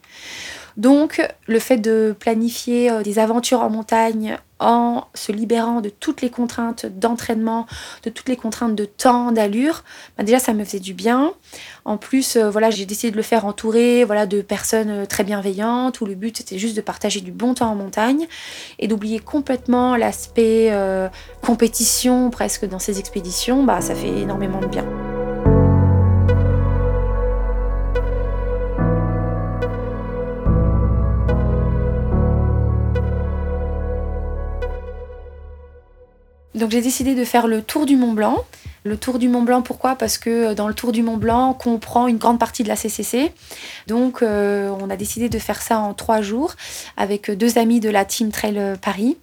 Donc, 0.77 1.21
le 1.47 1.59
fait 1.59 1.77
de 1.77 2.15
planifier 2.17 2.89
euh, 2.89 3.03
des 3.03 3.19
aventures 3.19 3.61
en 3.61 3.69
montagne 3.69 4.37
en 4.63 5.07
se 5.13 5.31
libérant 5.31 5.81
de 5.81 5.89
toutes 5.89 6.21
les 6.21 6.29
contraintes 6.29 6.85
d'entraînement, 6.85 7.67
de 8.03 8.09
toutes 8.09 8.29
les 8.29 8.37
contraintes 8.37 8.75
de 8.75 8.85
temps, 8.85 9.31
d'allure, 9.31 9.83
bah, 10.17 10.23
déjà 10.23 10.39
ça 10.39 10.53
me 10.53 10.63
faisait 10.63 10.79
du 10.79 10.93
bien. 10.93 11.33
En 11.85 11.97
plus, 11.97 12.37
euh, 12.37 12.49
voilà, 12.49 12.69
j'ai 12.69 12.85
décidé 12.85 13.11
de 13.11 13.17
le 13.17 13.23
faire 13.23 13.45
entouré 13.45 14.05
voilà, 14.05 14.25
de 14.25 14.41
personnes 14.41 14.89
euh, 14.89 15.05
très 15.05 15.23
bienveillantes 15.23 16.01
où 16.01 16.05
le 16.05 16.15
but 16.15 16.37
c'était 16.37 16.57
juste 16.57 16.75
de 16.75 16.81
partager 16.81 17.21
du 17.21 17.31
bon 17.31 17.53
temps 17.53 17.69
en 17.69 17.75
montagne 17.75 18.27
et 18.79 18.87
d'oublier 18.87 19.19
complètement 19.19 19.95
l'aspect 19.95 20.71
compétition 21.41 22.29
presque 22.29 22.65
dans 22.65 22.79
ces 22.79 22.99
expéditions, 22.99 23.63
bah, 23.63 23.81
ça 23.81 23.95
fait 23.95 24.21
énormément 24.21 24.59
de 24.59 24.67
bien. 24.67 24.85
Donc 36.55 36.71
j'ai 36.71 36.81
décidé 36.81 37.15
de 37.15 37.23
faire 37.25 37.47
le 37.47 37.61
tour 37.61 37.85
du 37.85 37.95
Mont 37.95 38.13
Blanc 38.13 38.43
Le 38.83 38.97
Tour 38.97 39.17
du 39.17 39.29
Mont 39.29 39.41
Blanc, 39.41 39.61
pourquoi? 39.61 39.95
Parce 39.95 40.17
que 40.17 40.53
dans 40.53 40.67
le 40.67 40.73
Tour 40.73 40.91
du 40.91 41.03
Mont 41.03 41.17
Blanc, 41.17 41.57
on 41.65 41.79
prend 41.79 42.07
une 42.07 42.17
grande 42.17 42.37
partie 42.37 42.63
de 42.63 42.67
la 42.67 42.75
CCC. 42.75 43.31
Donc, 43.87 44.21
on 44.21 44.89
a 44.89 44.95
décidé 44.95 45.29
de 45.29 45.39
faire 45.39 45.61
ça 45.61 45.79
en 45.79 45.93
trois 45.93 46.21
jours 46.21 46.53
avec 46.97 47.31
deux 47.31 47.57
amis 47.57 47.79
de 47.79 47.89
la 47.89 48.05
Team 48.05 48.29
Trail 48.31 48.75
Paris. 48.81 49.17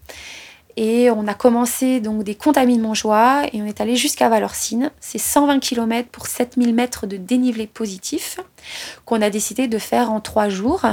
Et 0.76 1.10
on 1.10 1.26
a 1.26 1.34
commencé 1.34 2.00
donc 2.00 2.22
des 2.22 2.34
Contamines 2.34 2.80
Montjoie 2.80 3.42
et 3.52 3.60
on 3.60 3.66
est 3.66 3.82
allé 3.82 3.96
jusqu'à 3.96 4.30
Valorcine. 4.30 4.90
C'est 5.00 5.18
120 5.18 5.58
km 5.58 6.08
pour 6.08 6.26
7000 6.26 6.75
mètres 6.75 7.06
de 7.06 7.18
dénivelé 7.18 7.66
positif 7.66 8.40
qu'on 9.04 9.20
a 9.20 9.28
décidé 9.28 9.68
de 9.68 9.78
faire 9.78 10.10
en 10.10 10.20
trois 10.20 10.49
jours, 10.49 10.87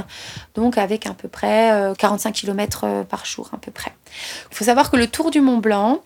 donc 0.55 0.77
avec 0.77 1.05
à 1.05 1.13
peu 1.13 1.29
près 1.29 1.93
45 1.97 2.33
km 2.33 3.05
par 3.07 3.25
jour 3.25 3.49
à 3.53 3.57
peu 3.57 3.71
près. 3.71 3.93
Il 4.51 4.55
faut 4.55 4.65
savoir 4.65 4.91
que 4.91 4.97
le 4.97 5.07
Tour 5.07 5.31
du 5.31 5.41
Mont 5.41 5.57
Blanc, 5.57 6.01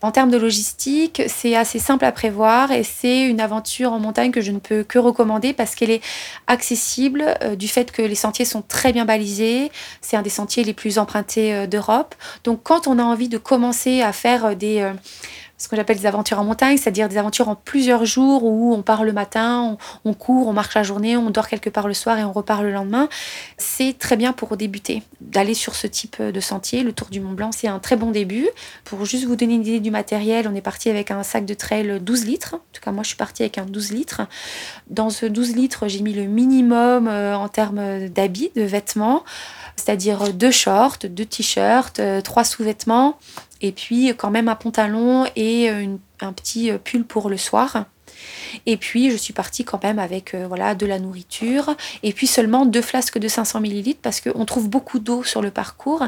en 0.00 0.12
termes 0.12 0.30
de 0.30 0.36
logistique, 0.36 1.22
c'est 1.26 1.56
assez 1.56 1.80
simple 1.80 2.04
à 2.04 2.12
prévoir 2.12 2.70
et 2.70 2.84
c'est 2.84 3.22
une 3.22 3.40
aventure 3.40 3.92
en 3.92 3.98
montagne 3.98 4.30
que 4.30 4.40
je 4.40 4.52
ne 4.52 4.60
peux 4.60 4.84
que 4.84 4.98
recommander 4.98 5.52
parce 5.52 5.74
qu'elle 5.74 5.90
est 5.90 6.02
accessible 6.46 7.24
euh, 7.42 7.56
du 7.56 7.66
fait 7.66 7.90
que 7.90 8.02
les 8.02 8.14
sentiers 8.14 8.44
sont 8.44 8.62
très 8.62 8.92
bien 8.92 9.04
balisés. 9.04 9.72
C'est 10.00 10.16
un 10.16 10.22
des 10.22 10.30
sentiers 10.30 10.62
les 10.62 10.72
plus 10.72 10.98
empruntés 10.98 11.52
euh, 11.52 11.66
d'Europe. 11.66 12.14
Donc 12.44 12.60
quand 12.62 12.86
on 12.86 12.98
a 13.00 13.02
envie 13.02 13.28
de 13.28 13.38
commencer 13.38 14.00
à 14.02 14.12
faire 14.12 14.46
euh, 14.46 14.54
des 14.54 14.88
ce 15.58 15.66
que 15.66 15.74
j'appelle 15.74 15.98
des 15.98 16.06
aventures 16.06 16.38
en 16.38 16.44
montagne, 16.44 16.76
c'est-à-dire 16.76 17.08
des 17.08 17.18
aventures 17.18 17.48
en 17.48 17.56
plusieurs 17.56 18.04
jours 18.04 18.44
où 18.44 18.72
on 18.72 18.82
part 18.82 19.02
le 19.02 19.12
matin, 19.12 19.76
on, 20.04 20.14
court, 20.14 20.46
on 20.46 20.52
marche 20.52 20.74
la 20.74 20.84
journée, 20.84 21.16
on 21.16 21.30
dort 21.30 21.48
quelque 21.48 21.68
part 21.68 21.88
le 21.88 21.94
soir 21.94 22.16
et 22.16 22.24
on 22.24 22.32
repart 22.32 22.62
le 22.62 22.70
lendemain. 22.72 23.08
C'est 23.56 23.98
très 23.98 24.16
bien 24.16 24.32
pour 24.32 24.56
débuter 24.56 25.02
d'aller 25.20 25.54
sur 25.54 25.74
ce 25.74 25.88
type 25.88 26.22
de 26.22 26.40
sentier. 26.40 26.84
Le 26.84 26.92
Tour 26.92 27.08
du 27.08 27.20
Mont 27.20 27.32
Blanc, 27.32 27.50
c'est 27.50 27.66
un 27.66 27.80
très 27.80 27.96
bon 27.96 28.12
début. 28.12 28.48
Pour 28.84 29.04
juste 29.04 29.24
vous 29.24 29.34
donner 29.34 29.54
une 29.54 29.62
idée 29.62 29.80
du 29.80 29.90
matériel, 29.90 30.48
on 30.48 30.54
est 30.54 30.60
parti 30.60 30.90
avec 30.90 31.10
un 31.10 31.24
sac 31.24 31.44
de 31.44 31.54
trail 31.54 31.98
12 32.00 32.24
litres. 32.24 32.54
En 32.54 32.60
tout 32.72 32.80
cas, 32.80 32.92
moi, 32.92 33.02
je 33.02 33.08
suis 33.08 33.16
partie 33.16 33.42
avec 33.42 33.58
un 33.58 33.64
12 33.64 33.90
litres. 33.90 34.22
Dans 34.88 35.10
ce 35.10 35.26
12 35.26 35.56
litres, 35.56 35.88
j'ai 35.88 36.02
mis 36.02 36.14
le 36.14 36.24
minimum 36.24 37.08
euh, 37.08 37.34
en 37.34 37.48
termes 37.48 38.08
d'habits, 38.08 38.52
de 38.54 38.62
vêtements 38.62 39.24
c'est-à-dire 39.78 40.32
deux 40.34 40.50
shorts, 40.50 40.98
deux 41.04 41.24
t-shirts, 41.24 42.00
euh, 42.00 42.20
trois 42.20 42.44
sous-vêtements, 42.44 43.18
et 43.60 43.72
puis 43.72 44.14
quand 44.16 44.30
même 44.30 44.48
un 44.48 44.54
pantalon 44.54 45.26
et 45.36 45.68
un 45.68 46.32
petit 46.32 46.72
pull 46.84 47.04
pour 47.04 47.28
le 47.28 47.36
soir. 47.36 47.86
Et 48.66 48.76
puis, 48.76 49.10
je 49.10 49.16
suis 49.16 49.32
partie 49.32 49.64
quand 49.64 49.82
même 49.82 49.98
avec 49.98 50.34
euh, 50.34 50.46
voilà, 50.46 50.74
de 50.74 50.86
la 50.86 50.98
nourriture. 50.98 51.74
Et 52.02 52.12
puis 52.12 52.26
seulement 52.26 52.66
deux 52.66 52.82
flasques 52.82 53.18
de 53.18 53.28
500 53.28 53.60
ml 53.60 53.94
parce 54.00 54.20
qu'on 54.20 54.44
trouve 54.44 54.68
beaucoup 54.68 54.98
d'eau 54.98 55.22
sur 55.22 55.42
le 55.42 55.50
parcours. 55.50 56.04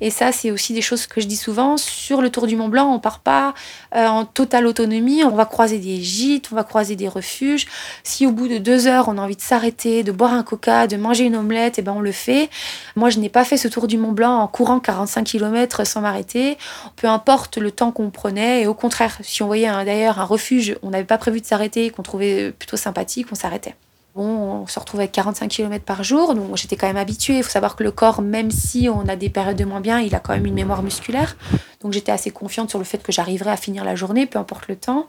Et 0.00 0.10
ça, 0.10 0.32
c'est 0.32 0.50
aussi 0.50 0.72
des 0.72 0.82
choses 0.82 1.06
que 1.06 1.20
je 1.20 1.26
dis 1.26 1.36
souvent. 1.36 1.76
Sur 1.76 2.22
le 2.22 2.30
Tour 2.30 2.46
du 2.46 2.56
Mont 2.56 2.68
Blanc, 2.68 2.92
on 2.92 2.98
part 2.98 3.20
pas 3.20 3.54
euh, 3.94 4.06
en 4.06 4.24
totale 4.24 4.66
autonomie. 4.66 5.24
On 5.24 5.34
va 5.34 5.44
croiser 5.44 5.78
des 5.78 6.00
gîtes, 6.00 6.48
on 6.52 6.56
va 6.56 6.64
croiser 6.64 6.96
des 6.96 7.08
refuges. 7.08 7.66
Si 8.04 8.26
au 8.26 8.32
bout 8.32 8.48
de 8.48 8.58
deux 8.58 8.86
heures, 8.86 9.08
on 9.08 9.18
a 9.18 9.20
envie 9.20 9.36
de 9.36 9.40
s'arrêter, 9.40 10.02
de 10.02 10.12
boire 10.12 10.32
un 10.32 10.42
coca, 10.42 10.86
de 10.86 10.96
manger 10.96 11.24
une 11.24 11.36
omelette, 11.36 11.78
et 11.78 11.80
eh 11.80 11.84
ben 11.84 11.92
on 11.92 12.00
le 12.00 12.12
fait. 12.12 12.50
Moi, 12.96 13.10
je 13.10 13.18
n'ai 13.18 13.28
pas 13.28 13.44
fait 13.44 13.56
ce 13.56 13.68
Tour 13.68 13.86
du 13.86 13.98
Mont 13.98 14.12
Blanc 14.12 14.38
en 14.38 14.48
courant 14.48 14.80
45 14.80 15.24
km 15.24 15.86
sans 15.86 16.00
m'arrêter. 16.00 16.58
Peu 16.96 17.08
importe 17.08 17.58
le 17.58 17.70
temps 17.70 17.92
qu'on 17.92 18.10
prenait. 18.10 18.62
Et 18.62 18.66
au 18.66 18.74
contraire, 18.74 19.18
si 19.22 19.42
on 19.42 19.46
voyait 19.46 19.68
d'ailleurs 19.84 20.18
un 20.18 20.24
refuge, 20.24 20.76
on 20.82 20.90
n'avait 20.90 21.04
pas 21.04 21.18
prévu 21.18 21.40
de 21.40 21.46
s'arrêter 21.50 21.90
qu'on 21.90 22.02
trouvait 22.02 22.52
plutôt 22.52 22.76
sympathique, 22.76 23.26
on 23.32 23.34
s'arrêtait. 23.34 23.74
Bon, 24.14 24.62
on 24.62 24.66
se 24.66 24.78
retrouvait 24.78 25.04
avec 25.04 25.12
45 25.12 25.48
km 25.48 25.84
par 25.84 26.02
jour, 26.02 26.34
donc 26.34 26.56
j'étais 26.56 26.76
quand 26.76 26.86
même 26.86 26.96
habituée. 26.96 27.38
Il 27.38 27.42
faut 27.42 27.50
savoir 27.50 27.76
que 27.76 27.84
le 27.84 27.90
corps, 27.92 28.22
même 28.22 28.50
si 28.50 28.88
on 28.88 29.08
a 29.08 29.16
des 29.16 29.30
périodes 29.30 29.56
de 29.56 29.64
moins 29.64 29.80
bien, 29.80 30.00
il 30.00 30.14
a 30.14 30.20
quand 30.20 30.32
même 30.32 30.46
une 30.46 30.54
mémoire 30.54 30.82
musculaire. 30.82 31.36
Donc 31.80 31.92
j'étais 31.92 32.12
assez 32.12 32.30
confiante 32.30 32.70
sur 32.70 32.78
le 32.78 32.84
fait 32.84 33.02
que 33.02 33.12
j'arriverais 33.12 33.50
à 33.50 33.56
finir 33.56 33.84
la 33.84 33.94
journée, 33.94 34.26
peu 34.26 34.38
importe 34.38 34.68
le 34.68 34.76
temps. 34.76 35.06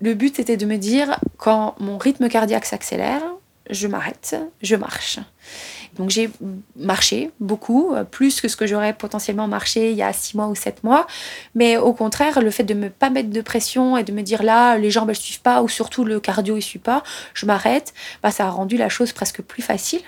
Le 0.00 0.14
but 0.14 0.38
était 0.38 0.56
de 0.56 0.66
me 0.66 0.76
dire, 0.76 1.18
quand 1.36 1.74
mon 1.80 1.98
rythme 1.98 2.28
cardiaque 2.28 2.64
s'accélère, 2.64 3.22
je 3.68 3.86
m'arrête, 3.86 4.36
je 4.62 4.76
marche. 4.76 5.18
Donc 5.96 6.10
j'ai 6.10 6.30
marché 6.76 7.30
beaucoup, 7.40 7.94
euh, 7.94 8.04
plus 8.04 8.40
que 8.40 8.48
ce 8.48 8.56
que 8.56 8.66
j'aurais 8.66 8.92
potentiellement 8.92 9.48
marché 9.48 9.90
il 9.90 9.96
y 9.96 10.02
a 10.02 10.12
six 10.12 10.36
mois 10.36 10.46
ou 10.48 10.54
sept 10.54 10.84
mois. 10.84 11.06
Mais 11.54 11.76
au 11.76 11.92
contraire, 11.92 12.40
le 12.40 12.50
fait 12.50 12.64
de 12.64 12.74
ne 12.74 12.88
pas 12.88 13.10
mettre 13.10 13.30
de 13.30 13.40
pression 13.40 13.96
et 13.96 14.04
de 14.04 14.12
me 14.12 14.22
dire 14.22 14.42
là, 14.42 14.76
les 14.76 14.90
jambes 14.90 15.08
ne 15.08 15.14
suivent 15.14 15.42
pas, 15.42 15.62
ou 15.62 15.68
surtout 15.68 16.04
le 16.04 16.20
cardio 16.20 16.56
ne 16.56 16.60
suit 16.60 16.78
pas, 16.78 17.02
je 17.34 17.46
m'arrête, 17.46 17.92
bah, 18.22 18.30
ça 18.30 18.46
a 18.46 18.50
rendu 18.50 18.76
la 18.76 18.88
chose 18.88 19.12
presque 19.12 19.42
plus 19.42 19.62
facile 19.62 20.02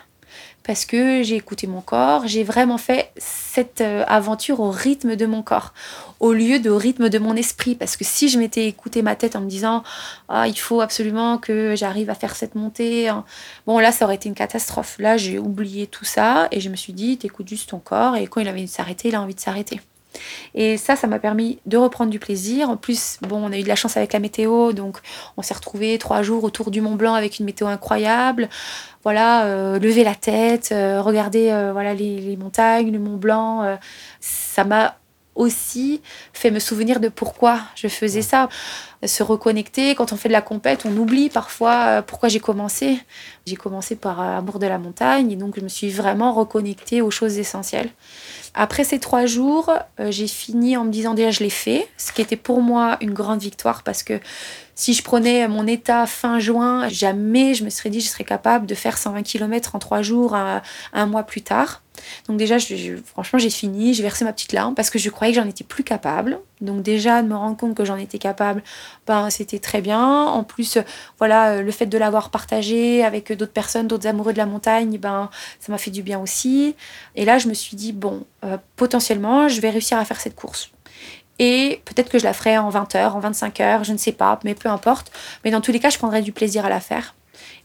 parce 0.64 0.84
que 0.84 1.22
j'ai 1.22 1.36
écouté 1.36 1.66
mon 1.66 1.80
corps, 1.80 2.26
j'ai 2.26 2.44
vraiment 2.44 2.78
fait 2.78 3.12
cette 3.16 3.80
euh, 3.80 4.04
aventure 4.06 4.60
au 4.60 4.70
rythme 4.70 5.16
de 5.16 5.26
mon 5.26 5.42
corps, 5.42 5.72
au 6.20 6.32
lieu 6.32 6.58
de 6.60 6.70
rythme 6.70 7.08
de 7.08 7.18
mon 7.18 7.36
esprit. 7.36 7.74
Parce 7.74 7.96
que 7.96 8.04
si 8.04 8.28
je 8.28 8.38
m'étais 8.38 8.66
écouté 8.66 9.02
ma 9.02 9.16
tête 9.16 9.36
en 9.36 9.40
me 9.40 9.48
disant 9.48 9.82
ah, 10.28 10.48
il 10.48 10.58
faut 10.58 10.80
absolument 10.80 11.38
que 11.38 11.74
j'arrive 11.76 12.10
à 12.10 12.14
faire 12.14 12.36
cette 12.36 12.54
montée, 12.54 13.08
hein. 13.08 13.24
bon 13.66 13.78
là 13.78 13.92
ça 13.92 14.04
aurait 14.04 14.16
été 14.16 14.28
une 14.28 14.34
catastrophe. 14.34 14.96
Là 14.98 15.16
j'ai 15.16 15.38
oublié 15.38 15.86
tout 15.86 16.04
ça 16.04 16.48
et 16.50 16.60
je 16.60 16.68
me 16.70 16.76
suis 16.76 16.92
dit 16.92 17.18
t'écoutes 17.18 17.48
juste 17.48 17.70
ton 17.70 17.78
corps 17.78 18.16
et 18.16 18.26
quand 18.26 18.40
il 18.40 18.48
a 18.48 18.52
envie 18.52 18.64
de 18.64 18.70
s'arrêter, 18.70 19.08
il 19.08 19.14
a 19.14 19.20
envie 19.20 19.34
de 19.34 19.40
s'arrêter. 19.40 19.80
Et 20.54 20.76
ça, 20.76 20.96
ça 20.96 21.06
m'a 21.06 21.18
permis 21.18 21.58
de 21.66 21.76
reprendre 21.76 22.10
du 22.10 22.18
plaisir. 22.18 22.70
En 22.70 22.76
plus, 22.76 23.18
bon, 23.22 23.42
on 23.42 23.52
a 23.52 23.58
eu 23.58 23.62
de 23.62 23.68
la 23.68 23.76
chance 23.76 23.96
avec 23.96 24.12
la 24.12 24.18
météo, 24.18 24.72
donc 24.72 24.98
on 25.36 25.42
s'est 25.42 25.54
retrouvé 25.54 25.98
trois 25.98 26.22
jours 26.22 26.44
autour 26.44 26.70
du 26.70 26.80
Mont 26.80 26.94
Blanc 26.94 27.14
avec 27.14 27.38
une 27.38 27.46
météo 27.46 27.66
incroyable. 27.66 28.48
Voilà, 29.02 29.46
euh, 29.46 29.78
lever 29.80 30.04
la 30.04 30.14
tête, 30.14 30.70
euh, 30.72 31.02
regarder 31.02 31.50
euh, 31.50 31.72
voilà 31.72 31.92
les, 31.92 32.36
montagnes, 32.36 32.92
le 32.92 32.98
Mont 32.98 33.16
Blanc. 33.16 33.78
ça 34.20 34.64
m'a 34.64 34.96
aussi 35.34 36.02
fait 36.32 36.50
me 36.50 36.58
souvenir 36.58 37.00
de 37.00 37.08
pourquoi 37.08 37.60
je 37.74 37.88
faisais 37.88 38.22
ça. 38.22 38.48
Se 39.04 39.22
reconnecter, 39.22 39.94
quand 39.94 40.12
on 40.12 40.16
fait 40.16 40.28
de 40.28 40.32
la 40.32 40.42
compète, 40.42 40.84
on 40.84 40.96
oublie 40.96 41.28
parfois 41.28 42.02
pourquoi 42.02 42.28
j'ai 42.28 42.38
commencé. 42.38 42.98
J'ai 43.46 43.56
commencé 43.56 43.96
par 43.96 44.20
amour 44.20 44.58
de 44.58 44.66
la 44.66 44.78
montagne 44.78 45.32
et 45.32 45.36
donc 45.36 45.56
je 45.56 45.60
me 45.60 45.68
suis 45.68 45.90
vraiment 45.90 46.32
reconnectée 46.32 47.02
aux 47.02 47.10
choses 47.10 47.38
essentielles. 47.38 47.90
Après 48.54 48.84
ces 48.84 48.98
trois 48.98 49.24
jours, 49.24 49.70
euh, 49.98 50.10
j'ai 50.10 50.26
fini 50.26 50.76
en 50.76 50.84
me 50.84 50.90
disant 50.90 51.14
déjà 51.14 51.30
je 51.30 51.40
l'ai 51.40 51.50
fait, 51.50 51.88
ce 51.96 52.12
qui 52.12 52.20
était 52.20 52.36
pour 52.36 52.60
moi 52.60 52.98
une 53.00 53.14
grande 53.14 53.40
victoire 53.40 53.82
parce 53.82 54.02
que 54.02 54.20
si 54.74 54.92
je 54.92 55.02
prenais 55.02 55.48
mon 55.48 55.66
état 55.66 56.06
fin 56.06 56.38
juin, 56.38 56.88
jamais 56.88 57.54
je 57.54 57.64
me 57.64 57.70
serais 57.70 57.88
dit 57.88 58.00
je 58.00 58.08
serais 58.08 58.24
capable 58.24 58.66
de 58.66 58.74
faire 58.74 58.98
120 58.98 59.22
km 59.22 59.74
en 59.74 59.78
trois 59.78 60.02
jours 60.02 60.34
un, 60.34 61.06
mois 61.06 61.22
plus 61.22 61.42
tard. 61.42 61.81
Donc 62.28 62.36
déjà, 62.36 62.56
franchement, 63.04 63.38
j'ai 63.38 63.50
fini, 63.50 63.94
j'ai 63.94 64.02
versé 64.02 64.24
ma 64.24 64.32
petite 64.32 64.52
larme 64.52 64.74
parce 64.74 64.90
que 64.90 64.98
je 64.98 65.10
croyais 65.10 65.32
que 65.32 65.40
j'en 65.40 65.48
étais 65.48 65.64
plus 65.64 65.84
capable. 65.84 66.38
Donc 66.60 66.82
déjà, 66.82 67.22
de 67.22 67.28
me 67.28 67.34
rendre 67.34 67.56
compte 67.56 67.74
que 67.74 67.84
j'en 67.84 67.96
étais 67.96 68.18
capable, 68.18 68.62
ben, 69.06 69.30
c'était 69.30 69.58
très 69.58 69.80
bien. 69.80 70.02
En 70.02 70.44
plus, 70.44 70.78
voilà, 71.18 71.62
le 71.62 71.70
fait 71.70 71.86
de 71.86 71.98
l'avoir 71.98 72.30
partagé 72.30 73.04
avec 73.04 73.32
d'autres 73.32 73.52
personnes, 73.52 73.88
d'autres 73.88 74.06
amoureux 74.06 74.32
de 74.32 74.38
la 74.38 74.46
montagne, 74.46 74.98
ben, 74.98 75.30
ça 75.60 75.72
m'a 75.72 75.78
fait 75.78 75.90
du 75.90 76.02
bien 76.02 76.20
aussi. 76.20 76.76
Et 77.16 77.24
là, 77.24 77.38
je 77.38 77.48
me 77.48 77.54
suis 77.54 77.76
dit, 77.76 77.92
bon, 77.92 78.24
euh, 78.44 78.56
potentiellement, 78.76 79.48
je 79.48 79.60
vais 79.60 79.70
réussir 79.70 79.98
à 79.98 80.04
faire 80.04 80.20
cette 80.20 80.36
course. 80.36 80.70
Et 81.38 81.80
peut-être 81.84 82.08
que 82.08 82.18
je 82.18 82.24
la 82.24 82.34
ferai 82.34 82.58
en 82.58 82.68
20 82.68 82.94
heures, 82.94 83.16
en 83.16 83.20
25 83.20 83.60
heures, 83.60 83.84
je 83.84 83.92
ne 83.92 83.98
sais 83.98 84.12
pas, 84.12 84.38
mais 84.44 84.54
peu 84.54 84.68
importe. 84.68 85.10
Mais 85.44 85.50
dans 85.50 85.60
tous 85.60 85.72
les 85.72 85.80
cas, 85.80 85.90
je 85.90 85.98
prendrai 85.98 86.22
du 86.22 86.32
plaisir 86.32 86.64
à 86.64 86.68
la 86.68 86.80
faire. 86.80 87.14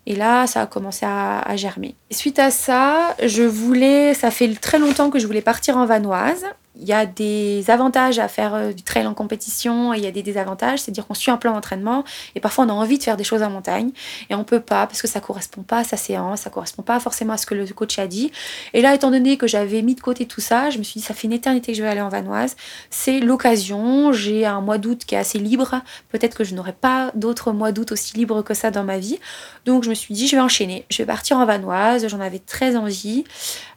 Et 0.10 0.16
là, 0.16 0.48
ça 0.48 0.62
a 0.62 0.68
commencé 0.68 1.06
à, 1.06 1.54
germer. 1.58 1.96
suite 2.12 2.40
à 2.40 2.50
ça, 2.50 3.14
je 3.22 3.44
voulais, 3.44 4.14
ça 4.14 4.32
fait 4.32 4.48
très 4.56 4.80
longtemps 4.80 5.10
que 5.10 5.20
je 5.20 5.28
voulais 5.28 5.42
partir 5.42 5.76
en 5.76 5.86
vanoise 5.86 6.46
il 6.80 6.88
y 6.88 6.94
a 6.94 7.06
des 7.06 7.70
avantages 7.70 8.20
à 8.20 8.28
faire 8.28 8.54
euh, 8.54 8.74
du 8.74 8.84
trail 8.84 9.06
en 9.08 9.14
compétition 9.14 9.94
et 9.94 9.98
il 9.98 10.04
y 10.04 10.08
a 10.08 10.12
des 10.12 10.24
désavantages, 10.24 10.80
c'est-à-dire 10.80 11.08
qu'on 11.08 11.14
suit 11.14 11.32
un 11.32 11.38
plan 11.38 11.54
d'entraînement 11.54 12.04
et 12.36 12.40
parfois 12.40 12.66
on 12.66 12.70
a 12.70 12.74
envie 12.74 12.98
de 12.98 13.04
faire 13.04 13.18
des 13.18 13.24
choses 13.24 13.44
en 13.44 13.50
montagne 13.50 13.92
et 14.30 14.36
on 14.36 14.44
peut 14.44 14.60
pas 14.60 14.88
parce 14.88 15.02
que 15.02 15.08
ça 15.08 15.20
correspond 15.20 15.64
pas 15.64 15.80
à 15.80 15.84
sa 15.84 15.98
séance, 15.98 16.42
ça 16.42 16.50
correspond 16.50 16.84
pas 16.84 17.00
forcément 17.00 17.34
à 17.34 17.38
ce 17.38 17.46
que 17.46 17.56
le 17.56 17.66
coach 17.68 17.98
a 18.00 18.08
dit. 18.08 18.32
Et 18.74 18.82
là, 18.82 18.94
étant 18.94 19.12
donné 19.12 19.38
que 19.38 19.48
j'avais 19.48 19.82
mis 19.82 19.96
de 19.96 20.02
côté 20.02 20.26
tout 20.26 20.42
ça, 20.42 20.70
je 20.70 20.78
me 20.78 20.84
suis 20.84 21.00
dit 21.00 21.06
ça 21.06 21.14
fait 21.14 21.28
une 21.28 21.34
éternité 21.34 21.72
que 21.72 21.78
je 21.78 21.84
vais 21.84 21.90
aller 21.90 22.02
en 22.02 22.10
vanoise, 22.10 22.56
c'est 22.90 23.20
l'occasion, 23.20 24.12
j'ai 24.12 24.46
un 24.46 24.62
mois 24.62 24.78
d'août 24.78 25.04
qui 25.06 25.16
est 25.16 25.20
assez 25.20 25.40
libre, 25.40 25.82
peut-être 26.10 26.38
que 26.38 26.44
je 26.44 26.56
n'aurai 26.56 26.74
pas 26.74 27.12
d'autres 27.16 27.52
mois 27.52 27.72
d'août 27.72 27.92
aussi 27.92 28.16
libres 28.16 28.42
que 28.42 28.54
ça 28.54 28.72
dans 28.72 28.84
ma 28.84 29.00
vie. 29.00 29.20
Donc 29.66 29.84
je 29.84 29.90
me 29.90 29.96
suis 29.96 30.14
dit 30.14 30.28
je 30.28 30.36
vais 30.36 30.42
enchaîner, 30.42 30.86
je 30.90 30.98
vais 30.98 31.06
partir 31.06 31.38
en 31.38 31.46
vanoise, 31.46 32.08
j'en 32.08 32.20
avais 32.20 32.40
très 32.40 32.76
envie. 32.76 33.24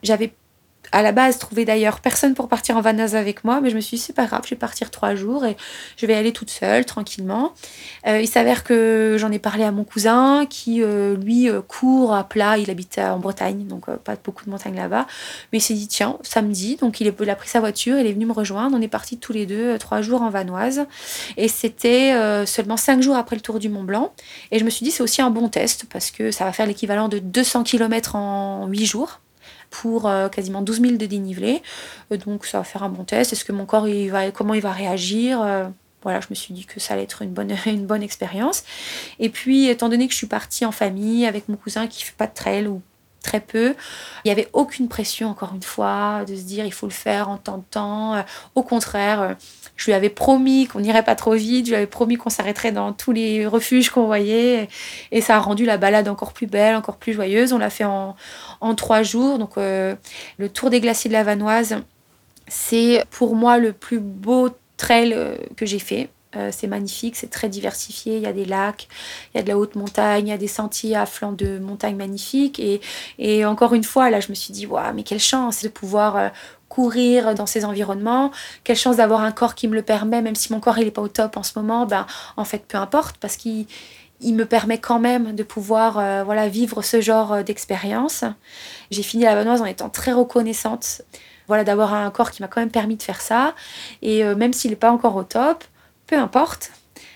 J'avais 0.03 0.33
à 0.91 1.01
la 1.01 1.11
base 1.11 1.37
trouvé 1.37 1.65
d'ailleurs 1.65 1.99
personne 1.99 2.33
pour 2.33 2.47
partir 2.47 2.77
en 2.77 2.81
vanoise 2.81 3.15
avec 3.15 3.43
moi, 3.43 3.61
mais 3.61 3.69
je 3.69 3.75
me 3.75 3.81
suis 3.81 3.97
dit 3.97 4.03
c'est 4.03 4.13
pas 4.13 4.25
grave, 4.25 4.41
je 4.45 4.51
vais 4.51 4.55
partir 4.55 4.91
trois 4.91 5.15
jours 5.15 5.45
et 5.45 5.55
je 5.97 6.05
vais 6.05 6.13
aller 6.13 6.33
toute 6.33 6.49
seule, 6.49 6.85
tranquillement. 6.85 7.53
Euh, 8.07 8.19
il 8.19 8.27
s'avère 8.27 8.63
que 8.63 9.15
j'en 9.17 9.31
ai 9.31 9.39
parlé 9.39 9.63
à 9.63 9.71
mon 9.71 9.83
cousin 9.83 10.45
qui, 10.49 10.81
euh, 10.83 11.15
lui, 11.15 11.49
euh, 11.49 11.61
court 11.61 12.13
à 12.13 12.23
plat, 12.23 12.57
il 12.57 12.69
habite 12.69 12.97
en 12.97 13.19
Bretagne, 13.19 13.65
donc 13.67 13.85
pas 13.97 14.15
beaucoup 14.21 14.45
de 14.45 14.49
montagnes 14.49 14.75
là-bas, 14.75 15.07
mais 15.51 15.59
il 15.59 15.61
s'est 15.61 15.73
dit 15.73 15.87
tiens, 15.87 16.17
samedi, 16.23 16.75
donc 16.75 16.99
il, 16.99 17.13
il, 17.19 17.29
a 17.29 17.35
pris 17.35 17.49
sa 17.49 17.59
voiture, 17.59 17.97
il 17.97 18.05
est 18.05 18.13
venu 18.13 18.25
me 18.25 18.33
rejoindre, 18.33 18.75
on 18.77 18.81
est 18.81 18.87
partis 18.87 19.17
tous 19.17 19.33
les 19.33 19.45
deux 19.45 19.77
trois 19.77 20.01
jours 20.01 20.21
en 20.21 20.29
vanoise, 20.29 20.85
et 21.37 21.47
c'était 21.47 22.11
seulement 22.45 22.77
cinq 22.77 23.01
jours 23.01 23.15
après 23.15 23.35
le 23.35 23.41
tour 23.41 23.59
du 23.59 23.69
Mont 23.69 23.83
Blanc, 23.83 24.13
et 24.51 24.59
je 24.59 24.65
me 24.65 24.69
suis 24.69 24.83
dit 24.83 24.91
c'est 24.91 25.03
aussi 25.03 25.21
un 25.21 25.29
bon 25.29 25.47
test 25.49 25.85
parce 25.91 26.11
que 26.11 26.31
ça 26.31 26.45
va 26.45 26.51
faire 26.51 26.65
l'équivalent 26.65 27.07
de 27.07 27.19
200 27.19 27.63
km 27.63 28.15
en 28.15 28.67
huit 28.67 28.85
jours 28.85 29.20
pour 29.71 30.07
euh, 30.07 30.29
quasiment 30.29 30.61
12 30.61 30.81
000 30.81 30.97
de 30.97 31.05
dénivelé. 31.07 31.63
Euh, 32.11 32.17
donc 32.17 32.45
ça 32.45 32.59
va 32.59 32.63
faire 32.63 32.83
un 32.83 32.89
bon 32.89 33.03
test. 33.03 33.33
Est-ce 33.33 33.43
que 33.43 33.51
mon 33.51 33.65
corps, 33.65 33.87
il 33.87 34.11
va, 34.11 34.29
comment 34.29 34.53
il 34.53 34.61
va 34.61 34.71
réagir 34.71 35.41
euh, 35.41 35.67
voilà, 36.03 36.19
je 36.19 36.27
me 36.31 36.35
suis 36.35 36.51
dit 36.51 36.65
que 36.65 36.79
ça 36.79 36.95
allait 36.95 37.03
être 37.03 37.21
une 37.21 37.29
bonne, 37.29 37.55
une 37.65 37.85
bonne 37.85 38.03
expérience. 38.03 38.63
Et 39.19 39.29
puis, 39.29 39.67
étant 39.67 39.87
donné 39.87 40.07
que 40.07 40.13
je 40.13 40.17
suis 40.17 40.27
partie 40.27 40.65
en 40.65 40.71
famille 40.71 41.25
avec 41.25 41.47
mon 41.47 41.55
cousin 41.55 41.87
qui 41.87 42.03
fait 42.03 42.15
pas 42.17 42.27
de 42.27 42.33
trail 42.33 42.67
ou 42.67 42.81
très 43.21 43.39
peu. 43.39 43.75
Il 44.25 44.27
n'y 44.27 44.31
avait 44.31 44.49
aucune 44.53 44.87
pression, 44.87 45.29
encore 45.29 45.53
une 45.53 45.61
fois, 45.61 46.25
de 46.25 46.35
se 46.35 46.41
dire 46.41 46.65
il 46.65 46.73
faut 46.73 46.87
le 46.87 46.91
faire 46.91 47.29
en 47.29 47.37
temps 47.37 47.59
de 47.59 47.63
temps. 47.69 48.25
Au 48.55 48.63
contraire, 48.63 49.37
je 49.81 49.87
lui 49.87 49.93
avais 49.93 50.09
promis 50.09 50.67
qu'on 50.67 50.79
n'irait 50.79 51.01
pas 51.01 51.15
trop 51.15 51.33
vite, 51.33 51.65
je 51.65 51.71
lui 51.71 51.75
avais 51.75 51.87
promis 51.87 52.15
qu'on 52.15 52.29
s'arrêterait 52.29 52.71
dans 52.71 52.93
tous 52.93 53.11
les 53.11 53.47
refuges 53.47 53.89
qu'on 53.89 54.05
voyait. 54.05 54.67
Et 55.11 55.21
ça 55.21 55.37
a 55.37 55.39
rendu 55.39 55.65
la 55.65 55.77
balade 55.77 56.07
encore 56.07 56.33
plus 56.33 56.45
belle, 56.45 56.75
encore 56.75 56.97
plus 56.97 57.13
joyeuse. 57.13 57.51
On 57.51 57.57
l'a 57.57 57.71
fait 57.71 57.83
en, 57.83 58.15
trois 58.75 59.01
jours. 59.01 59.39
Donc, 59.39 59.57
euh, 59.57 59.95
le 60.37 60.49
Tour 60.49 60.69
des 60.69 60.81
glaciers 60.81 61.07
de 61.07 61.13
la 61.13 61.23
Vanoise, 61.23 61.77
c'est 62.47 63.03
pour 63.09 63.35
moi 63.35 63.57
le 63.57 63.73
plus 63.73 63.99
beau 63.99 64.49
trail 64.77 65.17
que 65.57 65.65
j'ai 65.65 65.79
fait. 65.79 66.09
Euh, 66.35 66.49
c'est 66.51 66.67
magnifique, 66.67 67.15
c'est 67.17 67.29
très 67.29 67.49
diversifié. 67.49 68.15
Il 68.15 68.23
y 68.23 68.27
a 68.27 68.33
des 68.33 68.45
lacs, 68.45 68.87
il 69.33 69.37
y 69.37 69.39
a 69.41 69.43
de 69.43 69.49
la 69.49 69.57
haute 69.57 69.75
montagne, 69.75 70.27
il 70.27 70.29
y 70.29 70.33
a 70.33 70.37
des 70.37 70.47
sentiers 70.47 70.95
à 70.95 71.05
flanc 71.05 71.33
de 71.33 71.59
montagne 71.59 71.95
magnifiques. 71.95 72.61
Et, 73.19 73.45
encore 73.45 73.73
une 73.73 73.83
fois, 73.83 74.09
là, 74.09 74.19
je 74.19 74.29
me 74.29 74.35
suis 74.35 74.53
dit, 74.53 74.65
waouh, 74.65 74.93
mais 74.93 75.03
quelle 75.03 75.19
chance 75.19 75.61
de 75.61 75.67
pouvoir 75.67 76.15
euh, 76.15 76.29
courir 76.69 77.35
dans 77.35 77.45
ces 77.45 77.65
environnements. 77.65 78.31
Quelle 78.63 78.77
chance 78.77 78.97
d'avoir 78.97 79.21
un 79.21 79.31
corps 79.31 79.55
qui 79.55 79.67
me 79.67 79.75
le 79.75 79.81
permet, 79.81 80.21
même 80.21 80.35
si 80.35 80.53
mon 80.53 80.61
corps 80.61 80.77
il 80.77 80.85
n'est 80.85 80.91
pas 80.91 81.01
au 81.01 81.09
top 81.09 81.35
en 81.35 81.43
ce 81.43 81.59
moment. 81.59 81.85
Ben, 81.85 82.05
en 82.37 82.45
fait, 82.45 82.65
peu 82.65 82.77
importe, 82.77 83.17
parce 83.17 83.35
qu'il 83.35 83.65
il 84.23 84.35
me 84.35 84.45
permet 84.45 84.77
quand 84.77 84.99
même 84.99 85.35
de 85.35 85.43
pouvoir 85.43 85.97
euh, 85.97 86.23
voilà, 86.23 86.47
vivre 86.47 86.81
ce 86.83 87.01
genre 87.01 87.43
d'expérience. 87.43 88.23
J'ai 88.91 89.03
fini 89.03 89.23
la 89.23 89.35
Vanoise 89.35 89.61
en 89.61 89.65
étant 89.65 89.89
très 89.89 90.13
reconnaissante 90.13 91.01
voilà, 91.47 91.63
d'avoir 91.65 91.93
un 91.93 92.09
corps 92.11 92.31
qui 92.31 92.41
m'a 92.41 92.47
quand 92.47 92.61
même 92.61 92.71
permis 92.71 92.95
de 92.95 93.03
faire 93.03 93.19
ça. 93.19 93.55
Et 94.01 94.23
même 94.23 94.53
s'il 94.53 94.69
n'est 94.69 94.77
pas 94.77 94.91
encore 94.91 95.17
au 95.17 95.23
top, 95.23 95.65
peu 96.11 96.17
importe. 96.17 96.71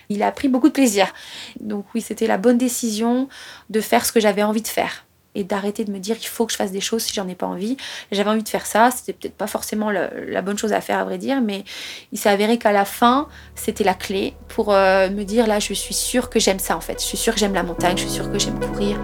Il 0.08 0.22
a 0.22 0.32
pris 0.32 0.48
beaucoup 0.48 0.68
de 0.68 0.72
plaisir. 0.72 1.12
Donc 1.60 1.84
oui, 1.94 2.00
c'était 2.00 2.26
la 2.26 2.38
bonne 2.38 2.58
décision 2.58 3.28
de 3.70 3.80
faire 3.80 4.04
ce 4.04 4.10
que 4.12 4.20
j'avais 4.20 4.42
envie 4.42 4.62
de 4.62 4.68
faire 4.68 5.04
et 5.34 5.44
d'arrêter 5.44 5.84
de 5.84 5.92
me 5.92 5.98
dire 5.98 6.16
qu'il 6.16 6.28
faut 6.28 6.46
que 6.46 6.52
je 6.52 6.56
fasse 6.56 6.72
des 6.72 6.80
choses 6.80 7.02
si 7.02 7.12
j'en 7.12 7.28
ai 7.28 7.34
pas 7.34 7.46
envie. 7.46 7.76
J'avais 8.10 8.30
envie 8.30 8.42
de 8.42 8.48
faire 8.48 8.64
ça, 8.64 8.90
c'était 8.90 9.12
peut-être 9.12 9.36
pas 9.36 9.46
forcément 9.46 9.90
la 9.90 10.42
bonne 10.42 10.56
chose 10.56 10.72
à 10.72 10.80
faire 10.80 10.98
à 10.98 11.04
vrai 11.04 11.18
dire, 11.18 11.42
mais 11.42 11.64
il 12.10 12.18
s'est 12.18 12.30
avéré 12.30 12.56
qu'à 12.58 12.72
la 12.72 12.86
fin, 12.86 13.28
c'était 13.54 13.84
la 13.84 13.94
clé 13.94 14.34
pour 14.48 14.72
euh, 14.72 15.10
me 15.10 15.24
dire 15.24 15.46
là, 15.46 15.58
je 15.58 15.74
suis 15.74 15.94
sûre 15.94 16.30
que 16.30 16.40
j'aime 16.40 16.58
ça 16.58 16.74
en 16.74 16.80
fait. 16.80 17.00
Je 17.02 17.06
suis 17.06 17.18
sûre 17.18 17.34
que 17.34 17.40
j'aime 17.40 17.54
la 17.54 17.64
montagne, 17.64 17.98
je 17.98 18.02
suis 18.04 18.12
sûre 18.12 18.32
que 18.32 18.38
j'aime 18.38 18.58
courir. 18.58 18.96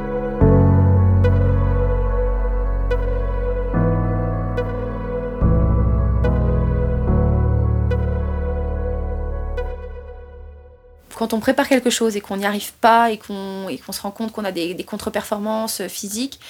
Quand 11.22 11.34
on 11.34 11.38
prépare 11.38 11.68
quelque 11.68 11.88
chose 11.88 12.16
et 12.16 12.20
qu'on 12.20 12.38
n'y 12.38 12.44
arrive 12.44 12.72
pas 12.80 13.12
et 13.12 13.16
qu'on 13.16 13.68
se 13.92 14.00
rend 14.00 14.10
compte 14.10 14.32
qu'on 14.32 14.44
a 14.44 14.50
des, 14.50 14.74
contre-performances 14.82 15.82
physiques, 15.86 16.40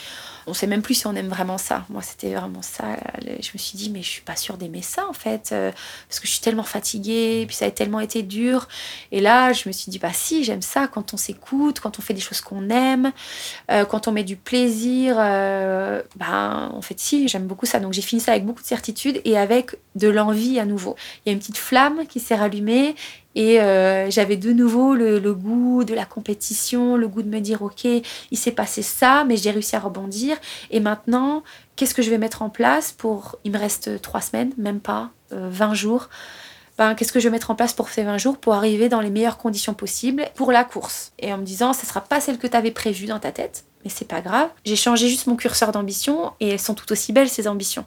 on 0.47 0.55
sait 0.55 0.67
même 0.67 0.81
plus 0.81 0.95
si 0.95 1.07
on 1.07 1.15
aime 1.15 1.29
vraiment 1.29 1.59
ça. 1.59 1.85
Moi, 1.91 2.01
c'était 2.01 2.35
vraiment 2.35 2.63
ça. 2.63 2.85
Je 3.21 3.51
me 3.53 3.59
suis 3.59 3.77
dit, 3.77 3.91
mais 3.91 4.03
je 4.03 4.09
suis 4.09 4.23
pas 4.23 4.35
sûre 4.35 4.57
d'aimer 4.57 4.81
ça, 4.83 5.07
en 5.07 5.13
fait, 5.13 5.51
euh, 5.53 5.71
parce 6.09 6.21
que 6.21 6.27
je 6.27 6.33
suis 6.33 6.41
tellement 6.41 6.65
fatiguée, 6.65 7.45
puis 7.47 7.55
ça 7.55 7.67
a 7.67 7.71
tellement 7.71 8.01
été 8.01 8.23
dur. 8.23 8.67
Et 9.13 9.21
là, 9.21 9.53
je 9.53 9.69
me 9.69 9.73
suis 9.73 9.91
dit, 9.91 9.99
bah 9.99 10.13
si, 10.13 10.43
j'aime 10.43 10.63
ça 10.63 10.89
quand 10.89 11.15
on 11.15 11.17
s'écoute, 11.17 11.79
quand 11.79 11.99
on 11.99 12.03
fait 12.03 12.15
des 12.15 12.21
choses 12.21 12.41
qu'on 12.41 12.71
aime, 12.71 13.13
euh, 13.71 13.85
quand 13.85 14.09
on 14.09 14.13
met 14.13 14.25
du 14.25 14.37
plaisir. 14.37 15.17
Euh, 15.19 16.03
ben, 16.17 16.73
en 16.75 16.83
fait, 16.83 16.99
si, 16.99 17.29
j'aime 17.29 17.47
beaucoup 17.47 17.67
ça. 17.67 17.79
Donc, 17.79 17.93
j'ai 17.93 18.03
fini 18.03 18.21
ça 18.21 18.33
avec 18.33 18.45
beaucoup 18.45 18.63
de 18.63 18.67
certitude 18.67 19.21
et 19.25 19.39
avec 19.39 19.77
de 19.95 20.09
l'envie 20.09 20.59
à 20.59 20.65
nouveau. 20.65 20.97
Il 21.25 21.29
y 21.29 21.31
a 21.31 21.35
une 21.35 21.39
petite 21.39 21.59
flamme 21.59 22.07
qui 22.09 22.19
s'est 22.19 22.35
rallumée 22.37 22.97
et 23.35 23.59
j'avais 24.11 24.37
de 24.37 24.53
nouveau 24.53 24.95
le, 24.95 25.19
le, 25.19 25.35
goût 25.35 25.85
de 25.85 25.95
la 25.95 26.05
compétition, 26.05 26.97
le 26.97 27.09
goût 27.09 27.23
de 27.23 27.29
me 27.29 27.41
dire, 27.41 27.63
ok, 27.63 27.85
il 27.85 28.39
s'est 28.39 28.53
passé 28.53 28.83
ça, 28.83 29.25
mais 29.25 29.37
j'ai 29.37 29.51
réussi 29.51 29.77
à 29.77 29.81
rebondir. 29.81 30.37
Et 30.71 30.81
maintenant, 30.81 31.43
qu'est-ce 31.77 31.95
que 31.95 32.03
je 32.03 32.11
vais 32.11 32.19
mettre 32.19 32.43
en 32.43 32.51
place 32.51 32.93
pour... 32.93 33.39
Il 33.45 33.53
me 33.53 33.59
reste 33.59 34.01
trois 34.03 34.21
semaines, 34.21 34.53
même 34.57 34.81
pas, 34.81 35.11
20 35.31 35.71
euh, 35.71 35.75
jours. 35.75 36.09
Ben, 36.79 36.95
qu'est-ce 36.95 37.13
que 37.13 37.21
je 37.21 37.29
vais 37.29 37.33
mettre 37.33 37.51
en 37.51 37.55
place 37.55 37.75
pour 37.75 37.89
ces 37.91 38.03
20 38.03 38.19
jours 38.19 38.39
pour 38.39 38.55
arriver 38.55 38.89
dans 38.89 39.01
les 39.01 39.11
meilleures 39.11 39.37
conditions 39.37 39.75
possibles 39.75 40.25
pour 40.35 40.53
la 40.53 40.65
course? 40.65 41.13
Et 41.19 41.33
en 41.33 41.39
me 41.39 41.45
disant, 41.45 41.73
ce 41.73 41.83
ne 41.83 41.89
sera 41.89 42.01
pas 42.01 42.21
celle 42.21 42.39
que 42.39 42.47
tu 42.47 42.57
avais 42.57 42.71
prévue 42.71 43.07
dans 43.07 43.19
ta 43.19 43.31
tête, 43.31 43.65
mais 43.85 43.91
c'est 43.95 44.07
pas 44.07 44.21
grave. 44.21 44.49
J'ai 44.65 44.77
changé 44.77 45.09
juste 45.09 45.27
mon 45.27 45.37
curseur 45.37 45.73
d'ambition 45.73 46.33
et 46.41 46.49
elles 46.51 46.61
sont 46.61 46.75
tout 46.75 46.91
aussi 46.93 47.13
belles 47.13 47.29
ces 47.29 47.49
ambitions. 47.49 47.85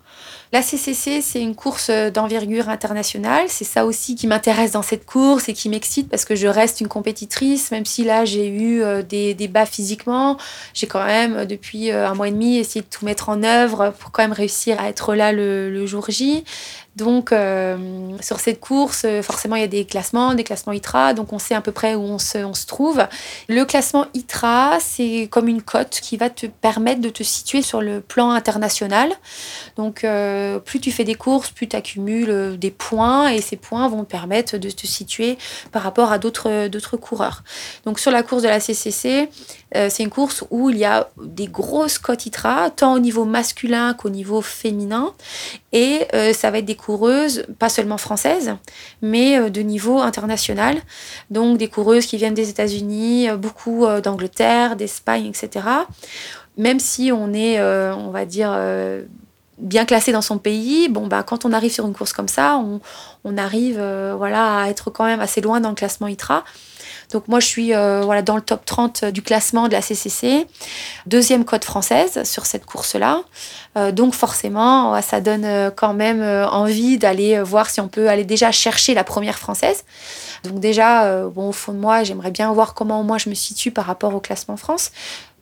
La 0.52 0.62
CCC, 0.62 1.22
c'est 1.22 1.42
une 1.42 1.56
course 1.56 1.90
d'envergure 1.90 2.70
internationale. 2.70 3.46
C'est 3.48 3.66
ça 3.66 3.86
aussi 3.86 4.16
qui 4.16 4.28
m'intéresse 4.28 4.72
dans 4.72 4.82
cette 4.82 5.06
course 5.06 5.50
et 5.50 5.54
qui 5.54 5.70
m'excite 5.70 6.10
parce 6.10 6.26
que 6.26 6.36
je 6.36 6.48
reste 6.48 6.82
une 6.82 6.88
compétitrice, 6.88 7.72
même 7.72 7.86
si 7.86 8.04
là 8.04 8.26
j'ai 8.26 8.48
eu 8.48 8.82
euh, 8.82 9.02
des, 9.02 9.34
des 9.34 9.48
bas 9.48 9.66
physiquement. 9.66 10.38
J'ai 10.74 10.88
quand 10.88 11.04
même, 11.04 11.36
euh, 11.36 11.46
depuis 11.46 11.92
euh, 11.92 12.08
un 12.08 12.14
mois 12.14 12.28
et 12.28 12.32
demi, 12.32 12.58
essayé 12.58 12.82
de 12.82 12.88
tout 12.90 13.06
mettre 13.06 13.30
en 13.30 13.44
œuvre 13.44 13.94
pour 14.00 14.12
quand 14.12 14.24
même 14.24 14.34
réussir 14.34 14.80
à 14.80 14.90
être 14.90 15.16
là 15.16 15.32
le, 15.32 15.70
le 15.70 15.86
jour 15.86 16.06
J. 16.10 16.44
Donc, 16.96 17.34
sur 18.22 18.40
cette 18.40 18.60
course, 18.60 19.06
forcément, 19.22 19.56
il 19.56 19.62
y 19.62 19.66
a 19.66 19.68
des 19.68 19.86
classements, 19.86 20.34
des 20.34 20.44
classements 20.44 20.74
ITRA, 20.74 21.14
donc 21.14 21.34
on 21.34 21.40
sait 21.40 21.56
à 21.56 21.62
peu 21.62 21.72
près 21.72 21.96
où 21.96 22.02
on 22.02 22.20
se, 22.20 22.66
trouve. 22.66 23.06
Le 23.48 23.66
classement 23.66 24.06
ITRA, 24.14 24.80
c'est 24.80 25.28
comme 25.30 25.48
une 25.48 25.62
cote 25.62 26.00
qui 26.02 26.18
va 26.18 26.30
te 26.30 26.46
permettre 26.46 27.02
de 27.02 27.10
te 27.10 27.24
situer 27.24 27.62
sur 27.62 27.82
le 27.82 28.02
plan 28.02 28.32
international. 28.32 29.12
Donc, 29.76 30.04
euh, 30.04 30.60
plus 30.60 30.80
tu 30.80 30.92
fais 30.92 31.04
des 31.04 31.16
courses, 31.16 31.52
plus 31.52 31.68
tu 31.68 31.76
accumules 31.76 32.30
euh, 32.30 32.58
des 32.58 32.72
points 32.72 33.30
et 33.30 33.42
ces 33.42 33.56
points 33.56 33.88
vont 33.88 34.04
te 34.04 34.10
permettre 34.10 34.58
de 34.58 34.70
te 34.70 34.88
situer 34.88 35.38
par 35.72 35.84
rapport 35.84 36.12
à 36.12 36.18
d'autres, 36.18 36.98
coureurs. 36.98 37.44
Donc, 37.86 38.00
sur 38.00 38.12
la 38.12 38.24
course 38.24 38.44
de 38.44 38.48
la 38.48 38.60
CCC, 38.60 39.30
euh, 39.76 39.90
c'est 39.90 40.04
une 40.04 40.10
course 40.10 40.44
où 40.50 40.70
il 40.70 40.78
y 40.78 40.86
a 40.86 41.10
des 41.22 41.48
grosses 41.48 41.98
cotes 41.98 42.26
ITRA, 42.26 42.70
tant 42.70 42.94
au 42.94 43.00
niveau 43.00 43.26
masculin 43.26 43.94
qu'au 43.94 44.10
niveau 44.10 44.42
féminin. 44.42 45.14
Et 45.78 46.08
ça 46.34 46.52
va 46.52 46.60
être 46.60 46.66
des 46.66 46.76
coureuses, 46.76 47.46
pas 47.60 47.68
seulement 47.68 47.98
françaises, 47.98 48.56
mais 49.02 49.50
de 49.50 49.62
niveau 49.62 50.00
international. 50.00 50.78
Donc, 51.30 51.58
des 51.58 51.68
coureuses 51.68 52.06
qui 52.06 52.16
viennent 52.16 52.34
des 52.34 52.50
États-Unis, 52.50 53.28
beaucoup 53.38 53.86
d'Angleterre, 54.02 54.78
d'Espagne, 54.78 55.26
etc 55.26 55.64
même 56.58 56.80
si 56.80 57.12
on 57.12 57.34
est, 57.34 57.60
euh, 57.60 57.94
on 57.96 58.10
va 58.12 58.26
dire, 58.26 58.52
euh, 58.54 59.04
bien 59.58 59.86
classé 59.86 60.12
dans 60.12 60.22
son 60.22 60.38
pays, 60.38 60.90
bon, 60.90 61.08
bah, 61.08 61.24
quand 61.24 61.46
on 61.46 61.54
arrive 61.54 61.72
sur 61.72 61.86
une 61.86 61.94
course 61.94 62.14
comme 62.14 62.28
ça, 62.28 62.62
on, 63.24 63.38
arrive 63.38 63.78
euh, 63.80 64.14
voilà, 64.18 64.62
à 64.62 64.70
être 64.70 64.90
quand 64.90 65.06
même 65.06 65.20
assez 65.20 65.42
loin 65.42 65.60
dans 65.60 65.70
le 65.70 65.76
classement 65.76 66.08
ITRA. 66.08 66.44
Donc 67.12 67.28
moi, 67.28 67.40
je 67.40 67.48
suis 67.48 67.72
voilà, 67.72 68.22
dans 68.22 68.36
le 68.36 68.42
top 68.42 68.66
30 68.66 69.06
du 69.06 69.22
classement 69.22 69.68
de 69.68 69.74
la 69.74 69.82
CCC, 69.82 70.48
deuxième 71.06 71.46
cote 71.46 71.66
française 71.66 72.24
sur 72.24 72.46
cette 72.46 72.66
course-là. 72.66 73.22
donc 73.92 74.14
forcément, 74.14 75.02
ça 75.02 75.22
donne 75.22 75.72
quand 75.76 75.94
même 75.94 76.22
envie 76.22 76.98
d'aller 76.98 77.42
voir 77.42 77.70
si 77.70 77.82
on 77.82 77.88
peut 77.88 78.10
aller 78.10 78.26
déjà 78.26 78.52
chercher 78.52 78.94
la 78.94 79.04
première 79.04 79.38
française. 79.38 79.84
Donc 80.44 80.60
déjà, 80.60 81.28
bon, 81.28 81.50
au 81.50 81.52
fond 81.52 81.74
de 81.74 81.78
moi, 81.78 82.04
j'aimerais 82.04 82.32
bien 82.32 82.52
voir 82.54 82.74
comment 82.74 83.04
moi 83.04 83.18
je 83.18 83.30
me 83.30 83.36
situe 83.36 83.72
par 83.72 83.86
rapport 83.86 84.14
au 84.14 84.20
classement 84.20 84.58
France 84.58 84.92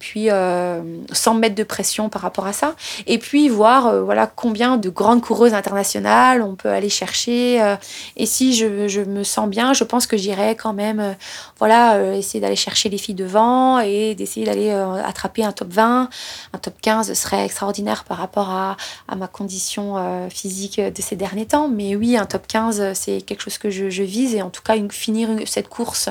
puis 0.03 0.29
euh, 0.29 0.81
sans 1.13 1.33
mettre 1.33 1.55
de 1.55 1.63
pression 1.63 2.09
par 2.09 2.23
rapport 2.23 2.45
à 2.45 2.51
ça. 2.51 2.75
Et 3.07 3.17
puis 3.17 3.47
voir 3.47 3.87
euh, 3.87 4.01
voilà, 4.01 4.27
combien 4.27 4.75
de 4.75 4.89
grandes 4.89 5.21
coureuses 5.21 5.53
internationales 5.53 6.41
on 6.41 6.55
peut 6.55 6.67
aller 6.67 6.89
chercher. 6.89 7.61
Euh. 7.61 7.77
et 8.17 8.25
si 8.25 8.53
je, 8.53 8.89
je, 8.89 8.99
me 8.99 9.23
sens 9.23 9.47
bien, 9.47 9.71
je 9.71 9.85
pense 9.85 10.05
que 10.05 10.17
j'irai 10.17 10.57
quand 10.57 10.73
même 10.73 11.15
voilà, 11.57 12.17
essayer 12.17 12.41
d'aller 12.41 12.57
chercher 12.57 12.89
les 12.89 12.97
filles 12.97 13.15
devant 13.15 13.79
et 13.79 14.13
d'essayer 14.13 14.45
d'aller 14.45 14.71
attraper 14.71 15.45
un 15.45 15.53
top 15.53 15.69
20. 15.71 16.09
Un 16.51 16.57
top 16.57 16.73
15 16.81 17.13
serait 17.13 17.45
extraordinaire 17.45 18.03
par 18.03 18.17
rapport 18.17 18.49
à, 18.49 18.75
à 19.07 19.15
ma 19.15 19.27
condition 19.27 20.27
physique 20.29 20.81
de 20.81 21.01
ces 21.01 21.15
derniers 21.15 21.45
temps. 21.45 21.69
Mais 21.69 21.95
oui, 21.95 22.17
un 22.17 22.25
top 22.25 22.45
15, 22.47 22.91
c'est 22.93 23.21
quelque 23.21 23.41
chose 23.41 23.57
que 23.57 23.69
je, 23.69 24.03
vise. 24.03 24.35
Et 24.35 24.41
en 24.41 24.49
tout 24.49 24.61
cas, 24.61 24.75
finir 24.89 25.29
cette 25.45 25.69
course 25.69 26.09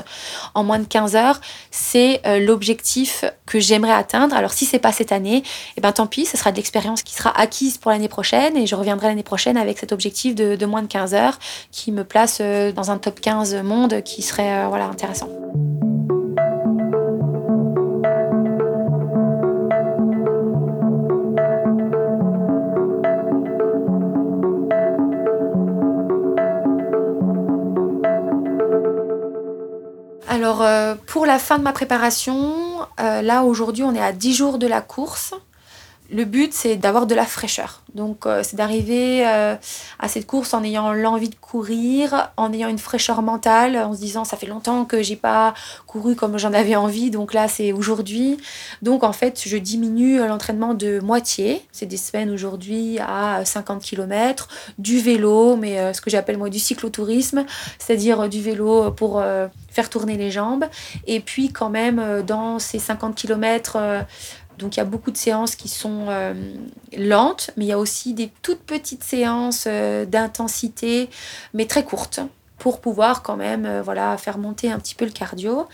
en 0.55 0.63
moins 0.63 0.79
de 0.79 0.85
15 0.85 1.15
heures, 1.15 1.39
c'est 1.69 2.21
l'objectif 2.39 3.25
que 3.45 3.59
j'aime 3.59 3.82
atteindre. 3.91 4.35
Alors 4.35 4.53
si 4.53 4.65
c'est 4.65 4.79
pas 4.79 4.91
cette 4.91 5.11
année, 5.11 5.37
et 5.37 5.43
eh 5.77 5.81
ben 5.81 5.91
tant 5.91 6.07
pis, 6.07 6.25
ce 6.25 6.37
sera 6.37 6.51
de 6.51 6.57
l'expérience 6.57 7.03
qui 7.03 7.13
sera 7.13 7.37
acquise 7.39 7.77
pour 7.77 7.91
l'année 7.91 8.09
prochaine 8.09 8.57
et 8.57 8.67
je 8.67 8.75
reviendrai 8.75 9.07
l'année 9.07 9.23
prochaine 9.23 9.57
avec 9.57 9.77
cet 9.77 9.91
objectif 9.91 10.35
de, 10.35 10.65
moins 10.65 10.81
de 10.81 10.87
15 10.87 11.13
heures 11.13 11.39
qui 11.71 11.91
me 11.91 12.03
place 12.03 12.39
euh, 12.41 12.71
dans 12.71 12.91
un 12.91 12.97
top 12.97 13.19
15 13.19 13.55
monde 13.63 14.01
qui 14.03 14.21
serait 14.21 14.63
euh, 14.63 14.67
voilà 14.67 14.85
intéressant. 14.85 15.29
Alors, 30.33 30.63
euh, 30.63 30.95
pour 31.05 31.27
la 31.27 31.37
fin 31.37 31.59
de 31.59 31.63
ma 31.63 31.73
préparation, 31.73 32.72
là 32.97 33.43
aujourd'hui, 33.43 33.83
on 33.83 33.93
est 33.93 34.01
à 34.01 34.11
10 34.11 34.33
jours 34.33 34.57
de 34.57 34.67
la 34.67 34.81
course. 34.81 35.33
Le 36.13 36.25
but, 36.25 36.53
c'est 36.53 36.75
d'avoir 36.75 37.07
de 37.07 37.15
la 37.15 37.25
fraîcheur. 37.25 37.81
Donc, 37.95 38.27
euh, 38.27 38.41
c'est 38.43 38.55
d'arriver 38.55 39.25
euh, 39.25 39.55
à 39.97 40.07
cette 40.07 40.27
course 40.27 40.53
en 40.53 40.63
ayant 40.63 40.93
l'envie 40.93 41.29
de 41.29 41.35
courir, 41.35 42.31
en 42.37 42.53
ayant 42.53 42.69
une 42.69 42.77
fraîcheur 42.77 43.23
mentale, 43.23 43.77
en 43.77 43.93
se 43.93 43.99
disant 43.99 44.23
ça 44.23 44.37
fait 44.37 44.45
longtemps 44.45 44.85
que 44.85 45.01
j'ai 45.01 45.15
pas 45.15 45.55
couru 45.87 46.15
comme 46.15 46.37
j'en 46.37 46.53
avais 46.53 46.75
envie, 46.75 47.09
donc 47.09 47.33
là 47.33 47.47
c'est 47.47 47.71
aujourd'hui. 47.71 48.37
Donc 48.83 49.03
en 49.03 49.13
fait, 49.13 49.41
je 49.43 49.57
diminue 49.57 50.17
l'entraînement 50.19 50.75
de 50.75 50.99
moitié. 50.99 51.65
C'est 51.71 51.87
des 51.87 51.97
semaines 51.97 52.29
aujourd'hui 52.29 52.99
à 52.99 53.43
50 53.43 53.81
km, 53.81 54.47
du 54.77 54.99
vélo, 54.99 55.55
mais 55.55 55.79
euh, 55.79 55.93
ce 55.93 56.01
que 56.01 56.11
j'appelle 56.11 56.37
moi 56.37 56.49
du 56.49 56.59
cyclotourisme, 56.59 57.43
c'est-à-dire 57.79 58.29
du 58.29 58.41
vélo 58.41 58.91
pour 58.91 59.23
faire 59.69 59.89
tourner 59.89 60.17
les 60.17 60.29
jambes. 60.29 60.65
Et 61.07 61.19
puis 61.19 61.51
quand 61.51 61.69
même, 61.69 62.23
dans 62.25 62.59
ces 62.59 62.77
50 62.79 63.15
km 63.15 63.77
donc 64.57 64.75
il 64.75 64.79
y 64.79 64.81
a 64.81 64.85
beaucoup 64.85 65.11
de 65.11 65.17
séances 65.17 65.55
qui 65.55 65.67
sont 65.67 66.05
euh, 66.09 66.33
lentes, 66.97 67.51
mais 67.57 67.65
il 67.65 67.67
y 67.67 67.73
a 67.73 67.79
aussi 67.79 68.13
des 68.13 68.31
toutes 68.41 68.61
petites 68.61 69.03
séances 69.03 69.65
euh, 69.67 70.05
d'intensité, 70.05 71.09
mais 71.53 71.65
très 71.65 71.83
courtes 71.83 72.19
pour 72.59 72.79
pouvoir 72.79 73.23
quand 73.23 73.35
même 73.35 73.65
euh, 73.65 73.81
voilà 73.81 74.15
faire 74.17 74.37
monter 74.37 74.71
un 74.71 74.79
petit 74.79 74.95
peu 74.95 75.05
le 75.05 75.11
cardio. 75.11 75.67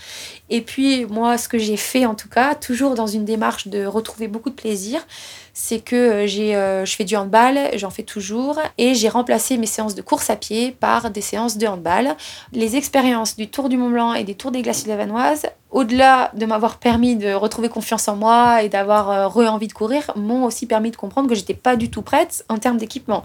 Et 0.50 0.62
puis 0.62 1.06
moi 1.06 1.38
ce 1.38 1.48
que 1.48 1.58
j'ai 1.58 1.78
fait 1.78 2.06
en 2.06 2.16
tout 2.16 2.30
cas, 2.30 2.56
toujours 2.56 2.96
dans 2.96 3.08
une 3.08 3.26
démarche 3.26 3.68
de 3.68 3.86
retrouver 3.86 4.28
beaucoup 4.28 4.50
de 4.50 4.56
plaisir, 4.56 5.06
c'est 5.54 5.80
que 5.80 6.26
j'ai 6.28 6.54
je 6.54 6.96
fais 6.96 7.04
du 7.04 7.16
handball, 7.16 7.58
j'en 7.76 7.90
fais 7.90 8.04
toujours 8.04 8.60
et 8.78 8.94
j'ai 8.94 9.10
remplacé 9.10 9.58
mes 9.58 9.66
séances 9.66 9.96
de 9.96 10.02
course 10.02 10.30
à 10.30 10.36
pied 10.36 10.72
par 10.72 11.10
des 11.12 11.22
séances 11.22 11.58
de 11.58 11.68
handball. 11.68 12.16
Les 12.54 12.76
expériences 12.76 13.36
du 13.36 13.50
Tour 13.50 13.70
du 13.70 13.78
Mont 13.78 13.90
Blanc 13.90 14.14
et 14.14 14.24
des 14.24 14.36
Tours 14.36 14.52
des 14.52 14.62
Glaciers 14.62 14.86
de 14.86 14.90
la 14.90 14.98
Vanoise 14.98 15.46
au-delà 15.72 16.32
de 16.34 16.46
m'avoir 16.46 16.78
permis 16.78 17.16
de 17.16 17.32
retrouver 17.32 17.70
confiance 17.70 18.08
en 18.08 18.16
moi 18.16 18.64
et 18.64 18.70
d'avoir 18.70 19.12
euh, 19.12 19.28
re-envie 19.28 19.68
de 19.68 19.74
courir, 19.74 20.12
m'ont 20.16 20.46
aussi 20.46 20.66
permis 20.66 20.90
de 20.90 20.96
comprendre 20.96 21.30
que 21.30 21.36
j'étais 21.36 21.54
pas 21.54 21.76
du 21.76 21.92
tout 21.92 22.02
prête 22.02 22.44
en 22.50 22.58
termes 22.58 22.78
d'équipement. 22.78 23.24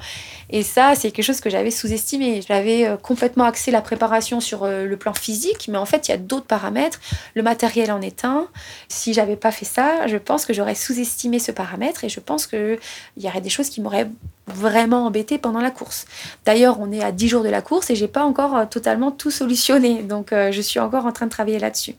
Et 0.51 0.63
ça, 0.63 0.95
c'est 0.95 1.11
quelque 1.11 1.25
chose 1.25 1.41
que 1.41 1.49
j'avais 1.49 1.71
sous-estimé. 1.71 2.43
J'avais 2.47 2.87
euh, 2.87 2.97
complètement 2.97 3.45
axé 3.45 3.71
la 3.71 3.81
préparation 3.81 4.41
sur 4.41 4.65
euh, 4.65 4.85
le 4.85 4.97
plan 4.99 5.15
physique, 5.15 5.69
mais 5.69 5.79
en 5.79 5.87
fait, 5.87 6.09
il 6.09 6.11
y 6.11 6.15
a 6.15 6.19
d'autres 6.19 6.47
paramètres. 6.47 7.01
Le 7.35 7.43
matériel 7.43 7.91
en 7.91 8.03
est 8.03 8.25
un. 8.27 8.47
Si 8.89 9.15
j'avais 9.15 9.37
pas 9.37 9.51
fait 9.51 9.65
ça, 9.65 10.07
je 10.07 10.19
pense 10.19 10.45
que 10.45 10.53
j'aurais 10.53 10.75
sous-estimé 10.75 11.39
ce 11.39 11.51
paramètre 11.51 12.05
je 12.15 12.21
pense 12.21 12.47
qu'il 12.47 12.79
y 13.17 13.27
aurait 13.27 13.41
des 13.41 13.51
choses 13.51 13.69
qui 13.69 13.81
m'auraient 13.81 14.09
vraiment 14.47 15.07
embêté 15.07 15.39
pendant 15.39 15.61
la 15.61 15.71
course. 15.71 16.07
D'ailleurs, 16.45 16.79
on 16.81 16.93
est 16.93 17.03
à 17.03 17.13
10 17.13 17.29
jours 17.29 17.43
de 17.43 17.49
la 17.49 17.63
course 17.63 17.91
et 17.91 17.97
j'ai 17.97 18.09
pas 18.09 18.25
encore 18.25 18.69
totalement 18.69 19.11
tout 19.11 19.31
solutionné. 19.31 20.03
Donc, 20.03 20.29
je 20.33 20.61
suis 20.61 20.81
encore 20.81 21.07
en 21.07 21.13
train 21.13 21.27
de 21.27 21.31
travailler 21.31 21.59
là-dessus. 21.59 21.95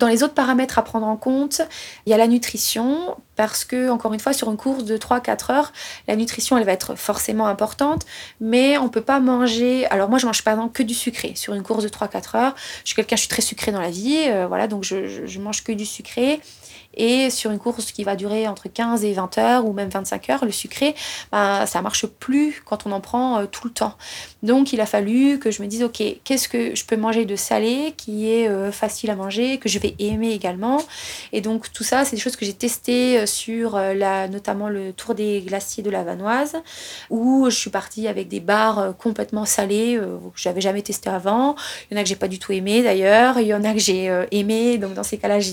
Dans 0.00 0.08
les 0.08 0.24
autres 0.24 0.34
paramètres 0.34 0.78
à 0.78 0.82
prendre 0.82 1.06
en 1.06 1.16
compte, 1.16 1.62
il 2.04 2.10
y 2.10 2.12
a 2.12 2.16
la 2.16 2.26
nutrition, 2.26 3.16
parce 3.36 3.64
que, 3.64 3.90
encore 3.90 4.12
une 4.12 4.20
fois, 4.20 4.32
sur 4.32 4.50
une 4.50 4.56
course 4.56 4.84
de 4.84 4.96
3-4 4.96 5.52
heures, 5.52 5.72
la 6.08 6.16
nutrition, 6.16 6.56
elle 6.56 6.64
va 6.64 6.72
être 6.72 6.94
forcément 6.94 7.46
importante, 7.46 8.06
mais 8.40 8.78
on 8.78 8.88
peut 8.88 9.00
pas 9.00 9.20
manger. 9.20 9.86
Alors, 9.86 10.08
moi, 10.08 10.18
je 10.18 10.26
mange 10.26 10.40
exemple 10.40 10.72
que 10.72 10.82
du 10.82 10.94
sucré 10.94 11.32
sur 11.34 11.54
une 11.54 11.62
course 11.62 11.84
de 11.84 11.88
3-4 11.88 12.36
heures. 12.36 12.54
Je 12.84 12.88
suis 12.88 12.96
quelqu'un, 12.96 13.16
je 13.16 13.22
suis 13.22 13.28
très 13.28 13.42
sucré 13.42 13.72
dans 13.72 13.80
la 13.80 13.90
vie, 13.90 14.26
euh, 14.28 14.46
voilà, 14.46 14.66
donc 14.68 14.84
je, 14.84 15.26
je 15.26 15.40
mange 15.40 15.64
que 15.64 15.72
du 15.72 15.86
sucré. 15.86 16.40
Et 16.96 17.30
sur 17.30 17.50
une 17.50 17.58
course 17.58 17.92
qui 17.92 18.04
va 18.04 18.16
durer 18.16 18.46
entre 18.48 18.68
15 18.68 19.04
et 19.04 19.12
20 19.12 19.38
heures 19.38 19.66
ou 19.66 19.72
même 19.72 19.88
25 19.88 20.30
heures, 20.30 20.44
le 20.44 20.52
sucré, 20.52 20.94
ben, 21.32 21.66
ça 21.66 21.82
marche 21.82 22.06
plus 22.06 22.62
quand 22.64 22.86
on 22.86 22.92
en 22.92 23.00
prend 23.00 23.38
euh, 23.38 23.46
tout 23.46 23.66
le 23.66 23.72
temps. 23.72 23.94
Donc 24.42 24.72
il 24.72 24.80
a 24.80 24.86
fallu 24.86 25.38
que 25.38 25.50
je 25.50 25.62
me 25.62 25.66
dise, 25.66 25.82
ok, 25.82 26.02
qu'est-ce 26.24 26.48
que 26.48 26.74
je 26.74 26.84
peux 26.84 26.96
manger 26.96 27.24
de 27.24 27.36
salé 27.36 27.94
qui 27.96 28.30
est 28.30 28.48
euh, 28.48 28.70
facile 28.70 29.10
à 29.10 29.16
manger, 29.16 29.58
que 29.58 29.68
je 29.68 29.78
vais 29.78 29.94
aimer 29.98 30.32
également. 30.32 30.80
Et 31.32 31.40
donc 31.40 31.72
tout 31.72 31.84
ça, 31.84 32.04
c'est 32.04 32.16
des 32.16 32.22
choses 32.22 32.36
que 32.36 32.44
j'ai 32.44 32.52
testées 32.52 33.23
sur 33.26 33.76
la, 33.76 34.28
notamment 34.28 34.68
le 34.68 34.92
Tour 34.92 35.14
des 35.14 35.40
glaciers 35.42 35.82
de 35.82 35.90
la 35.90 36.04
Vanoise, 36.04 36.56
où 37.10 37.48
je 37.50 37.56
suis 37.56 37.70
partie 37.70 38.08
avec 38.08 38.28
des 38.28 38.40
bars 38.40 38.94
complètement 38.98 39.44
salés 39.44 39.98
que 39.98 40.40
j'avais 40.40 40.60
jamais 40.60 40.82
testé 40.82 41.10
avant. 41.10 41.56
Il 41.90 41.94
y 41.94 41.98
en 41.98 42.00
a 42.00 42.02
que 42.02 42.08
j'ai 42.08 42.16
pas 42.16 42.28
du 42.28 42.38
tout 42.38 42.52
aimé 42.52 42.82
d'ailleurs, 42.82 43.38
il 43.38 43.46
y 43.46 43.54
en 43.54 43.64
a 43.64 43.72
que 43.72 43.78
j'ai 43.78 44.10
aimé. 44.30 44.78
Donc 44.78 44.94
dans 44.94 45.02
ces 45.02 45.18
cas-là, 45.18 45.40
je 45.40 45.52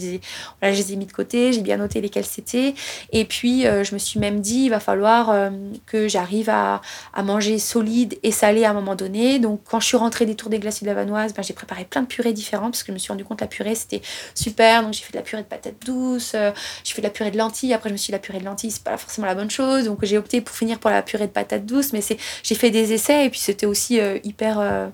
les 0.61 0.93
ai 0.93 0.95
mis 0.95 1.05
de 1.05 1.11
côté 1.11 1.31
j'ai 1.51 1.61
bien 1.61 1.77
noté 1.77 2.01
lesquels 2.01 2.25
c'était. 2.25 2.73
Et 3.11 3.25
puis, 3.25 3.65
euh, 3.65 3.83
je 3.83 3.93
me 3.93 3.99
suis 3.99 4.19
même 4.19 4.41
dit, 4.41 4.65
il 4.65 4.69
va 4.69 4.79
falloir 4.79 5.29
euh, 5.29 5.49
que 5.85 6.07
j'arrive 6.07 6.49
à, 6.49 6.81
manger 7.23 7.59
solide 7.59 8.17
et 8.23 8.31
salé 8.31 8.63
à 8.65 8.71
un 8.71 8.73
moment 8.73 8.95
donné. 8.95 9.39
Donc, 9.39 9.61
quand 9.69 9.79
je 9.79 9.87
suis 9.87 9.97
rentrée 9.97 10.25
des 10.25 10.35
Tours 10.35 10.49
des 10.49 10.59
Glaciers 10.59 10.85
de 10.85 10.91
la 10.91 10.95
Vanoise, 10.95 11.33
ben, 11.33 11.43
j'ai 11.43 11.53
préparé 11.53 11.85
plein 11.85 12.01
de 12.01 12.07
purées 12.07 12.33
différentes 12.33 12.71
parce 12.71 12.83
que 12.83 12.87
je 12.87 12.93
me 12.93 12.97
suis 12.97 13.11
rendu 13.11 13.23
compte 13.23 13.39
que 13.39 13.43
la 13.43 13.47
purée, 13.47 13.75
c'était 13.75 14.01
super. 14.33 14.83
Donc, 14.83 14.93
j'ai 14.93 15.03
fait 15.03 15.13
de 15.13 15.17
la 15.17 15.23
purée 15.23 15.43
de 15.43 15.47
patates 15.47 15.75
douces, 15.85 16.33
euh, 16.35 16.51
j'ai 16.83 16.93
fait 16.93 17.01
de 17.01 17.07
la 17.07 17.11
purée 17.11 17.31
de 17.31 17.37
lentilles. 17.37 17.60
Après, 17.73 17.89
je 17.89 17.93
me 17.93 17.97
suis 17.97 18.07
dit, 18.07 18.11
la 18.11 18.19
purée 18.19 18.39
de 18.39 18.45
lentilles, 18.45 18.71
c'est 18.71 18.83
pas 18.83 18.97
forcément 18.97 19.27
la 19.27 19.35
bonne 19.35 19.51
chose. 19.51 19.85
Donc, 19.85 19.99
j'ai 20.03 20.17
opté 20.17 20.41
pour 20.41 20.55
finir 20.55 20.79
pour 20.79 20.89
la 20.89 21.01
purée 21.01 21.27
de 21.27 21.31
patates 21.31 21.65
douces. 21.65 21.93
Mais 21.93 22.01
j'ai 22.43 22.55
fait 22.55 22.71
des 22.71 22.93
essais 22.93 23.25
et 23.25 23.29
puis 23.29 23.39
c'était 23.39 23.65
aussi 23.65 23.99
hyper 24.23 24.91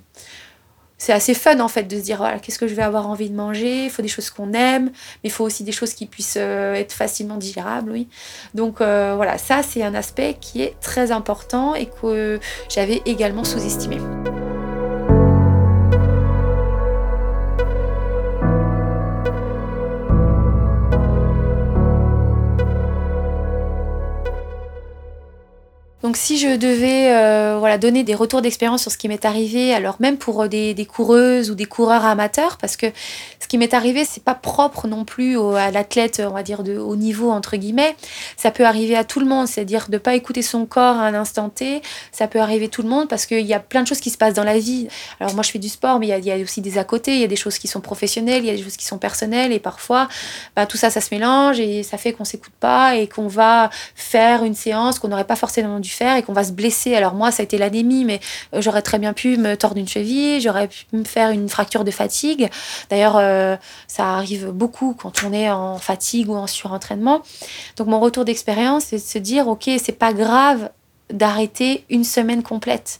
c'est 0.98 1.14
assez 1.14 1.34
fun 1.34 1.60
en 1.60 1.68
fait 1.68 1.84
de 1.84 1.96
se 1.98 2.02
dire 2.02 2.24
qu'est-ce 2.42 2.60
que 2.60 2.68
je 2.68 2.74
vais 2.74 2.84
avoir 2.84 3.08
envie 3.08 3.30
de 3.30 3.36
manger? 3.36 3.86
Il 3.86 3.90
faut 3.90 4.02
des 4.02 4.08
choses 4.08 4.30
qu'on 4.30 4.54
aime 4.54 4.86
mais 4.86 5.26
il 5.26 5.32
faut 5.32 5.44
aussi 5.44 5.64
des 5.64 5.72
choses 5.72 5.94
qui 5.94 6.06
puissent 6.06 6.38
euh, 6.40 6.74
être 6.74 6.94
facilement 6.94 7.38
digérables 7.38 7.92
oui 7.92 8.08
donc 8.54 8.82
euh, 8.82 9.14
voilà 9.16 9.38
ça 9.38 9.62
c'est 9.64 9.84
un 9.84 9.94
aspect 9.94 10.38
qui 10.40 10.62
est 10.62 10.80
très 10.82 11.12
important 11.12 11.76
et 11.76 11.88
que 11.88 12.40
j'avais 12.70 13.02
également 13.06 13.44
sous-estimé 13.44 13.98
Donc 26.04 26.16
si 26.16 26.38
je 26.38 26.56
devais 26.56 27.12
euh, 27.12 27.58
voilà, 27.58 27.80
donner 27.80 28.04
des 28.04 28.14
retours 28.14 28.44
d'expérience 28.44 28.84
sur 28.84 28.92
ce 28.92 29.00
qui 29.00 29.08
m'est 29.08 29.26
arrivé, 29.26 29.74
alors 29.74 29.96
même 30.00 30.18
pour 30.18 30.44
euh, 30.44 30.48
des, 30.48 30.76
des, 30.76 30.86
coureuses 30.86 31.50
ou 31.50 31.56
des 31.56 31.66
coureurs 31.66 32.06
amateurs, 32.06 32.58
parce 32.58 32.78
que 32.78 32.86
ce 33.40 33.48
qui 33.48 33.58
m'est 33.58 33.74
arrivé, 33.74 34.06
c'est 34.06 34.24
pas 34.24 34.36
propre 34.36 34.88
non 34.88 35.06
plus 35.06 35.40
à 35.40 35.72
l'athlète, 35.72 36.22
on 36.24 36.34
va 36.34 36.44
dire, 36.44 36.62
de 36.62 36.78
haut 36.78 36.96
niveau, 36.96 37.32
entre 37.32 37.58
guillemets. 37.58 37.96
Ça 38.36 38.52
peut 38.52 38.66
arriver 38.66 38.96
à 38.96 39.06
tout 39.06 39.20
le 39.20 39.26
monde, 39.26 39.48
c'est-à-dire 39.48 39.88
de 39.90 39.98
pas 39.98 40.14
écouter 40.14 40.44
son 40.44 40.68
corps 40.68 40.98
à 40.98 41.08
un 41.08 41.16
instant 41.16 41.50
T. 41.50 41.82
Ça 42.12 42.28
peut 42.28 42.40
arriver 42.40 42.66
à 42.66 42.70
tout 42.70 42.84
le 42.84 42.90
monde 42.90 43.08
parce 43.08 43.26
qu'il 43.26 43.46
y 43.46 43.54
a 43.56 43.60
plein 43.60 43.82
de 43.82 43.88
choses 43.88 44.00
qui 44.00 44.12
se 44.12 44.18
passent 44.18 44.36
dans 44.36 44.44
la 44.44 44.60
vie. 44.60 44.88
Alors 45.20 45.34
moi, 45.34 45.44
je 45.44 45.50
fais 45.50 45.60
du 45.60 45.70
sport, 45.70 46.00
mais 46.00 46.10
il 46.10 46.26
y, 46.26 46.32
a, 46.32 46.38
aussi 46.38 46.62
des 46.62 46.78
à 46.78 46.84
côté. 46.84 47.16
Il 47.16 47.22
y 47.22 47.24
a 47.24 47.28
des 47.28 47.36
choses 47.36 47.58
qui 47.58 47.68
sont 47.68 47.82
professionnelles, 47.82 48.44
il 48.44 48.48
y 48.48 48.52
a 48.52 48.56
des 48.56 48.64
choses 48.64 48.78
qui 48.78 48.86
sont 48.86 49.00
personnelles. 49.00 49.52
Et 49.52 49.60
parfois, 49.60 50.10
bah, 50.56 50.68
tout 50.68 50.78
ça, 50.78 50.92
ça 50.92 51.02
se 51.02 51.14
mélange 51.14 51.60
et 51.60 51.82
ça 51.82 51.98
fait 51.98 52.14
qu'on 52.14 52.26
s'écoute 52.26 52.54
pas 52.60 52.98
et 52.98 53.08
qu'on 53.08 53.28
va 53.28 53.72
faire 53.96 54.44
une 54.44 54.56
séance 54.56 55.00
qu'on 55.00 55.08
n'aurait 55.08 55.24
pas 55.24 55.36
forcément 55.36 55.80
dû 55.80 55.87
faire 55.90 56.16
et 56.18 56.24
qu'on 56.24 56.34
va 56.34 56.44
se 56.44 56.52
blesser. 56.52 56.96
Alors 56.96 57.14
moi, 57.14 57.32
ça 57.32 57.42
a 57.42 57.44
été 57.44 57.58
l'anémie, 57.58 58.06
mais 58.06 58.20
euh, 58.54 58.62
j'aurais 58.62 58.82
très 58.82 59.00
bien 59.00 59.14
pu 59.14 59.38
me 59.38 59.56
tordre 59.56 59.78
une 59.78 59.88
cheville, 59.88 60.42
j'aurais 60.42 60.68
pu 60.68 60.86
me 60.94 61.04
faire 61.04 61.30
une 61.30 61.50
fracture 61.50 61.84
de 61.84 61.92
fatigue. 61.92 62.50
D'ailleurs, 62.90 63.18
euh, 63.18 63.56
ça 63.88 64.06
arrive 64.16 64.50
beaucoup 64.50 64.96
quand 64.98 65.24
on 65.26 65.34
est 65.34 65.50
en 65.50 65.78
fatigue 65.78 66.30
ou 66.30 66.36
en 66.36 66.48
surentraînement. 66.48 67.22
Donc 67.78 67.88
mon 67.88 68.00
retour 68.00 68.26
d'expérience, 68.26 68.86
c'est 68.86 68.98
de 68.98 69.02
se 69.02 69.18
dire, 69.18 69.48
ok, 69.48 69.70
c'est 69.84 69.98
pas 69.98 70.14
grave 70.14 70.70
d'arrêter 71.12 71.86
une 71.90 72.04
semaine 72.04 72.44
complète. 72.44 73.00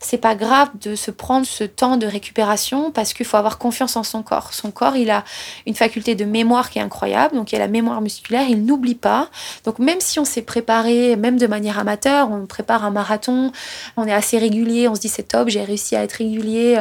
C'est 0.00 0.18
pas 0.18 0.34
grave 0.34 0.68
de 0.80 0.94
se 0.94 1.10
prendre 1.10 1.46
ce 1.46 1.64
temps 1.64 1.96
de 1.96 2.06
récupération 2.06 2.90
parce 2.90 3.12
qu'il 3.12 3.26
faut 3.26 3.36
avoir 3.36 3.58
confiance 3.58 3.96
en 3.96 4.02
son 4.02 4.22
corps. 4.22 4.52
Son 4.52 4.70
corps, 4.70 4.96
il 4.96 5.10
a 5.10 5.24
une 5.66 5.74
faculté 5.74 6.14
de 6.14 6.24
mémoire 6.24 6.70
qui 6.70 6.78
est 6.78 6.82
incroyable, 6.82 7.34
donc 7.34 7.52
il 7.52 7.56
a 7.56 7.58
la 7.58 7.68
mémoire 7.68 8.00
musculaire, 8.00 8.46
il 8.48 8.64
n'oublie 8.64 8.94
pas. 8.94 9.28
Donc 9.64 9.78
même 9.78 10.00
si 10.00 10.20
on 10.20 10.24
s'est 10.24 10.42
préparé, 10.42 11.16
même 11.16 11.36
de 11.36 11.46
manière 11.46 11.78
amateur, 11.78 12.30
on 12.30 12.46
prépare 12.46 12.84
un 12.84 12.90
marathon, 12.90 13.50
on 13.96 14.06
est 14.06 14.12
assez 14.12 14.38
régulier, 14.38 14.88
on 14.88 14.94
se 14.94 15.00
dit 15.00 15.08
c'est 15.08 15.28
top, 15.28 15.48
j'ai 15.48 15.64
réussi 15.64 15.96
à 15.96 16.04
être 16.04 16.12
régulier 16.12 16.80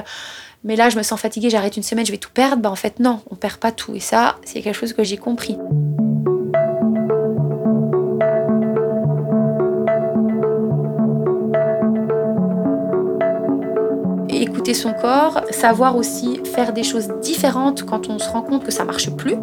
mais 0.63 0.75
là 0.75 0.89
je 0.89 0.97
me 0.97 1.03
sens 1.03 1.19
fatiguée, 1.19 1.49
j'arrête 1.49 1.77
une 1.77 1.84
semaine, 1.84 2.06
je 2.06 2.12
vais 2.12 2.17
tout 2.17 2.32
perdre. 2.34 2.62
Bah 2.62 2.69
en 2.69 2.75
fait 2.75 2.99
non, 2.99 3.21
on 3.30 3.36
perd 3.36 3.58
pas 3.58 3.71
tout. 3.71 3.95
Et 3.95 3.99
ça, 3.99 4.38
c'est 4.43 4.62
quelque 4.62 4.75
chose 4.75 4.93
que 4.93 5.03
j'ai 5.03 5.17
compris. 5.17 5.58
Son 14.73 14.93
corps, 14.93 15.41
savoir 15.51 15.95
aussi 15.95 16.39
faire 16.53 16.73
des 16.73 16.84
choses 16.84 17.10
différentes 17.21 17.84
quand 17.84 18.10
on 18.10 18.19
se 18.19 18.30
rend 18.30 18.41
compte 18.41 18.63
que 18.63 18.71
ça 18.71 18.86
marche 18.86 19.10
plus. 19.12 19.36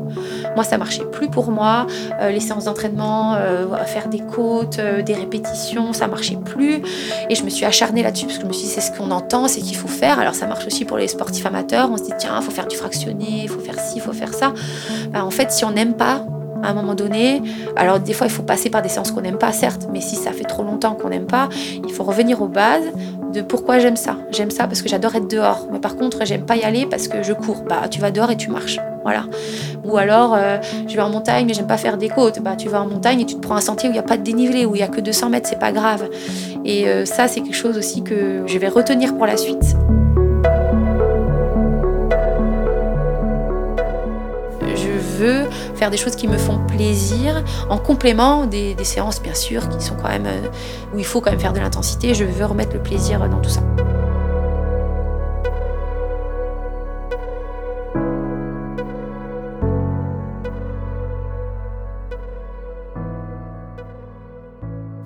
Moi, 0.54 0.64
ça 0.64 0.78
marchait 0.78 1.04
plus 1.04 1.28
pour 1.28 1.50
moi. 1.50 1.87
Euh, 2.20 2.30
les 2.30 2.40
séances 2.40 2.64
d'entraînement, 2.64 3.34
euh, 3.34 3.76
faire 3.84 4.08
des 4.08 4.20
côtes, 4.20 4.78
euh, 4.78 5.02
des 5.02 5.14
répétitions, 5.14 5.92
ça 5.92 6.06
marchait 6.06 6.37
plus. 6.37 6.82
Et 7.28 7.34
je 7.34 7.44
me 7.44 7.50
suis 7.50 7.64
acharnée 7.64 8.02
là-dessus 8.02 8.26
parce 8.26 8.38
que 8.38 8.44
je 8.44 8.48
me 8.48 8.52
suis 8.52 8.66
dit, 8.66 8.72
c'est 8.72 8.80
ce 8.80 8.92
qu'on 8.92 9.10
entend, 9.10 9.48
c'est 9.48 9.60
qu'il 9.60 9.76
faut 9.76 9.88
faire. 9.88 10.18
Alors, 10.18 10.34
ça 10.34 10.46
marche 10.46 10.66
aussi 10.66 10.84
pour 10.84 10.96
les 10.96 11.08
sportifs 11.08 11.46
amateurs. 11.46 11.90
On 11.90 11.96
se 11.96 12.04
dit, 12.04 12.12
tiens, 12.18 12.37
il 12.40 12.44
faut 12.44 12.50
faire 12.50 12.66
du 12.66 12.76
fractionné, 12.76 13.42
il 13.44 13.48
faut 13.48 13.60
faire 13.60 13.78
ci, 13.78 13.96
il 13.96 14.02
faut 14.02 14.12
faire 14.12 14.32
ça. 14.34 14.52
Bah, 15.12 15.24
en 15.24 15.30
fait, 15.30 15.50
si 15.52 15.64
on 15.64 15.70
n'aime 15.70 15.94
pas, 15.94 16.24
à 16.64 16.70
un 16.70 16.74
moment 16.74 16.94
donné. 16.94 17.42
Alors 17.77 18.00
des 18.00 18.12
fois, 18.12 18.27
il 18.27 18.33
faut 18.33 18.42
passer 18.42 18.70
par 18.70 18.83
des 18.83 18.88
séances 18.88 19.11
qu'on 19.11 19.20
n'aime 19.20 19.38
pas, 19.38 19.53
certes, 19.53 19.88
mais 19.92 20.00
si 20.00 20.16
ça 20.16 20.33
fait 20.33 20.44
trop 20.44 20.62
longtemps 20.62 20.94
qu'on 20.94 21.11
n'aime 21.11 21.27
pas, 21.27 21.48
il 21.87 21.92
faut 21.92 22.05
revenir 22.05 22.42
aux 22.42 22.48
bases, 22.48 22.85
de 23.35 23.42
pourquoi 23.42 23.79
j'aime 23.81 23.96
ça. 23.96 24.16
J'aime 24.31 24.50
ça 24.50 24.66
parce 24.66 24.81
que 24.81 24.88
j'adore 24.88 25.14
être 25.16 25.29
dehors. 25.29 25.66
Mais 25.72 25.81
par 25.81 25.96
contre, 25.96 26.24
j'aime 26.24 26.46
pas 26.46 26.57
y 26.57 26.62
aller 26.62 26.87
parce 26.87 27.09
que 27.09 27.22
je 27.22 27.33
cours. 27.33 27.62
Bah, 27.68 27.88
tu 27.90 28.00
vas 28.00 28.11
dehors 28.11 28.31
et 28.31 28.37
tu 28.37 28.50
marches. 28.50 28.79
Voilà. 29.03 29.24
Ou 29.85 29.98
alors, 29.98 30.35
euh, 30.35 30.59
je 30.88 30.94
vais 30.94 31.03
en 31.03 31.11
montagne, 31.11 31.44
mais 31.46 31.53
j'aime 31.53 31.66
pas 31.66 31.77
faire 31.77 31.98
des 31.98 32.09
côtes. 32.09 32.40
Bah, 32.40 32.57
tu 32.57 32.68
vas 32.68 32.81
en 32.81 32.87
montagne 32.87 33.20
et 33.20 33.27
tu 33.27 33.35
te 33.35 33.40
prends 33.40 33.57
un 33.57 33.61
sentier 33.61 33.88
où 33.88 33.92
il 33.92 33.94
n'y 33.94 33.98
a 33.98 34.05
pas 34.05 34.16
de 34.16 34.22
dénivelé, 34.22 34.64
où 34.64 34.74
il 34.74 34.79
y 34.79 34.83
a 34.83 34.88
que 34.88 35.00
200 35.00 35.31
mètres, 35.31 35.48
c'est 35.48 35.59
pas 35.59 35.72
grave. 35.72 36.09
Et 36.64 36.88
euh, 36.88 37.05
ça, 37.05 37.29
c'est 37.29 37.40
quelque 37.40 37.57
chose 37.57 37.77
aussi 37.77 38.03
que 38.03 38.44
je 38.46 38.59
vais 38.59 38.68
retenir 38.68 39.14
pour 39.14 39.27
la 39.27 39.37
suite. 39.37 39.77
Je 44.62 45.18
veux 45.18 45.44
faire 45.76 45.90
des 45.90 45.96
choses 45.96 46.16
qui 46.16 46.28
me 46.28 46.38
font 46.38 46.58
plaisir, 46.66 47.42
en 47.68 47.78
complément 47.78 48.46
des, 48.46 48.76
séances, 48.84 49.22
bien 49.22 49.34
sûr, 49.34 49.68
qui 49.68 49.84
sont 49.84 49.96
quand 49.96 50.08
même 50.08 50.26
euh, 50.26 50.48
où 50.94 50.98
il 50.98 51.04
faut 51.04 51.20
quand 51.20 51.30
même 51.30 51.40
faire 51.40 51.52
de 51.52 51.60
l'intensité. 51.60 52.14
Je 52.14 52.24
veux 52.24 52.44
remettre 52.44 52.74
le 52.74 52.82
plaisir 52.82 53.20
dans 53.28 53.40
tout 53.40 53.50
ça. 53.50 53.60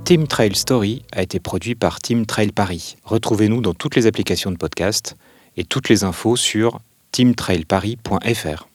Team 0.08 0.26
Trail 0.26 0.54
Story 0.54 1.02
a 1.12 1.22
été 1.22 1.38
produit 1.38 1.74
par 1.74 2.00
Team 2.00 2.24
Trail 2.24 2.50
Paris. 2.52 2.96
Retrouvez-nous 3.04 3.60
dans 3.60 3.74
toutes 3.74 3.94
les 3.94 4.06
applications 4.06 4.50
de 4.50 4.56
podcast 4.56 5.16
et 5.58 5.64
toutes 5.64 5.90
les 5.90 6.02
infos 6.02 6.34
sur 6.34 6.80
teamtrailparis.fr. 7.12 8.67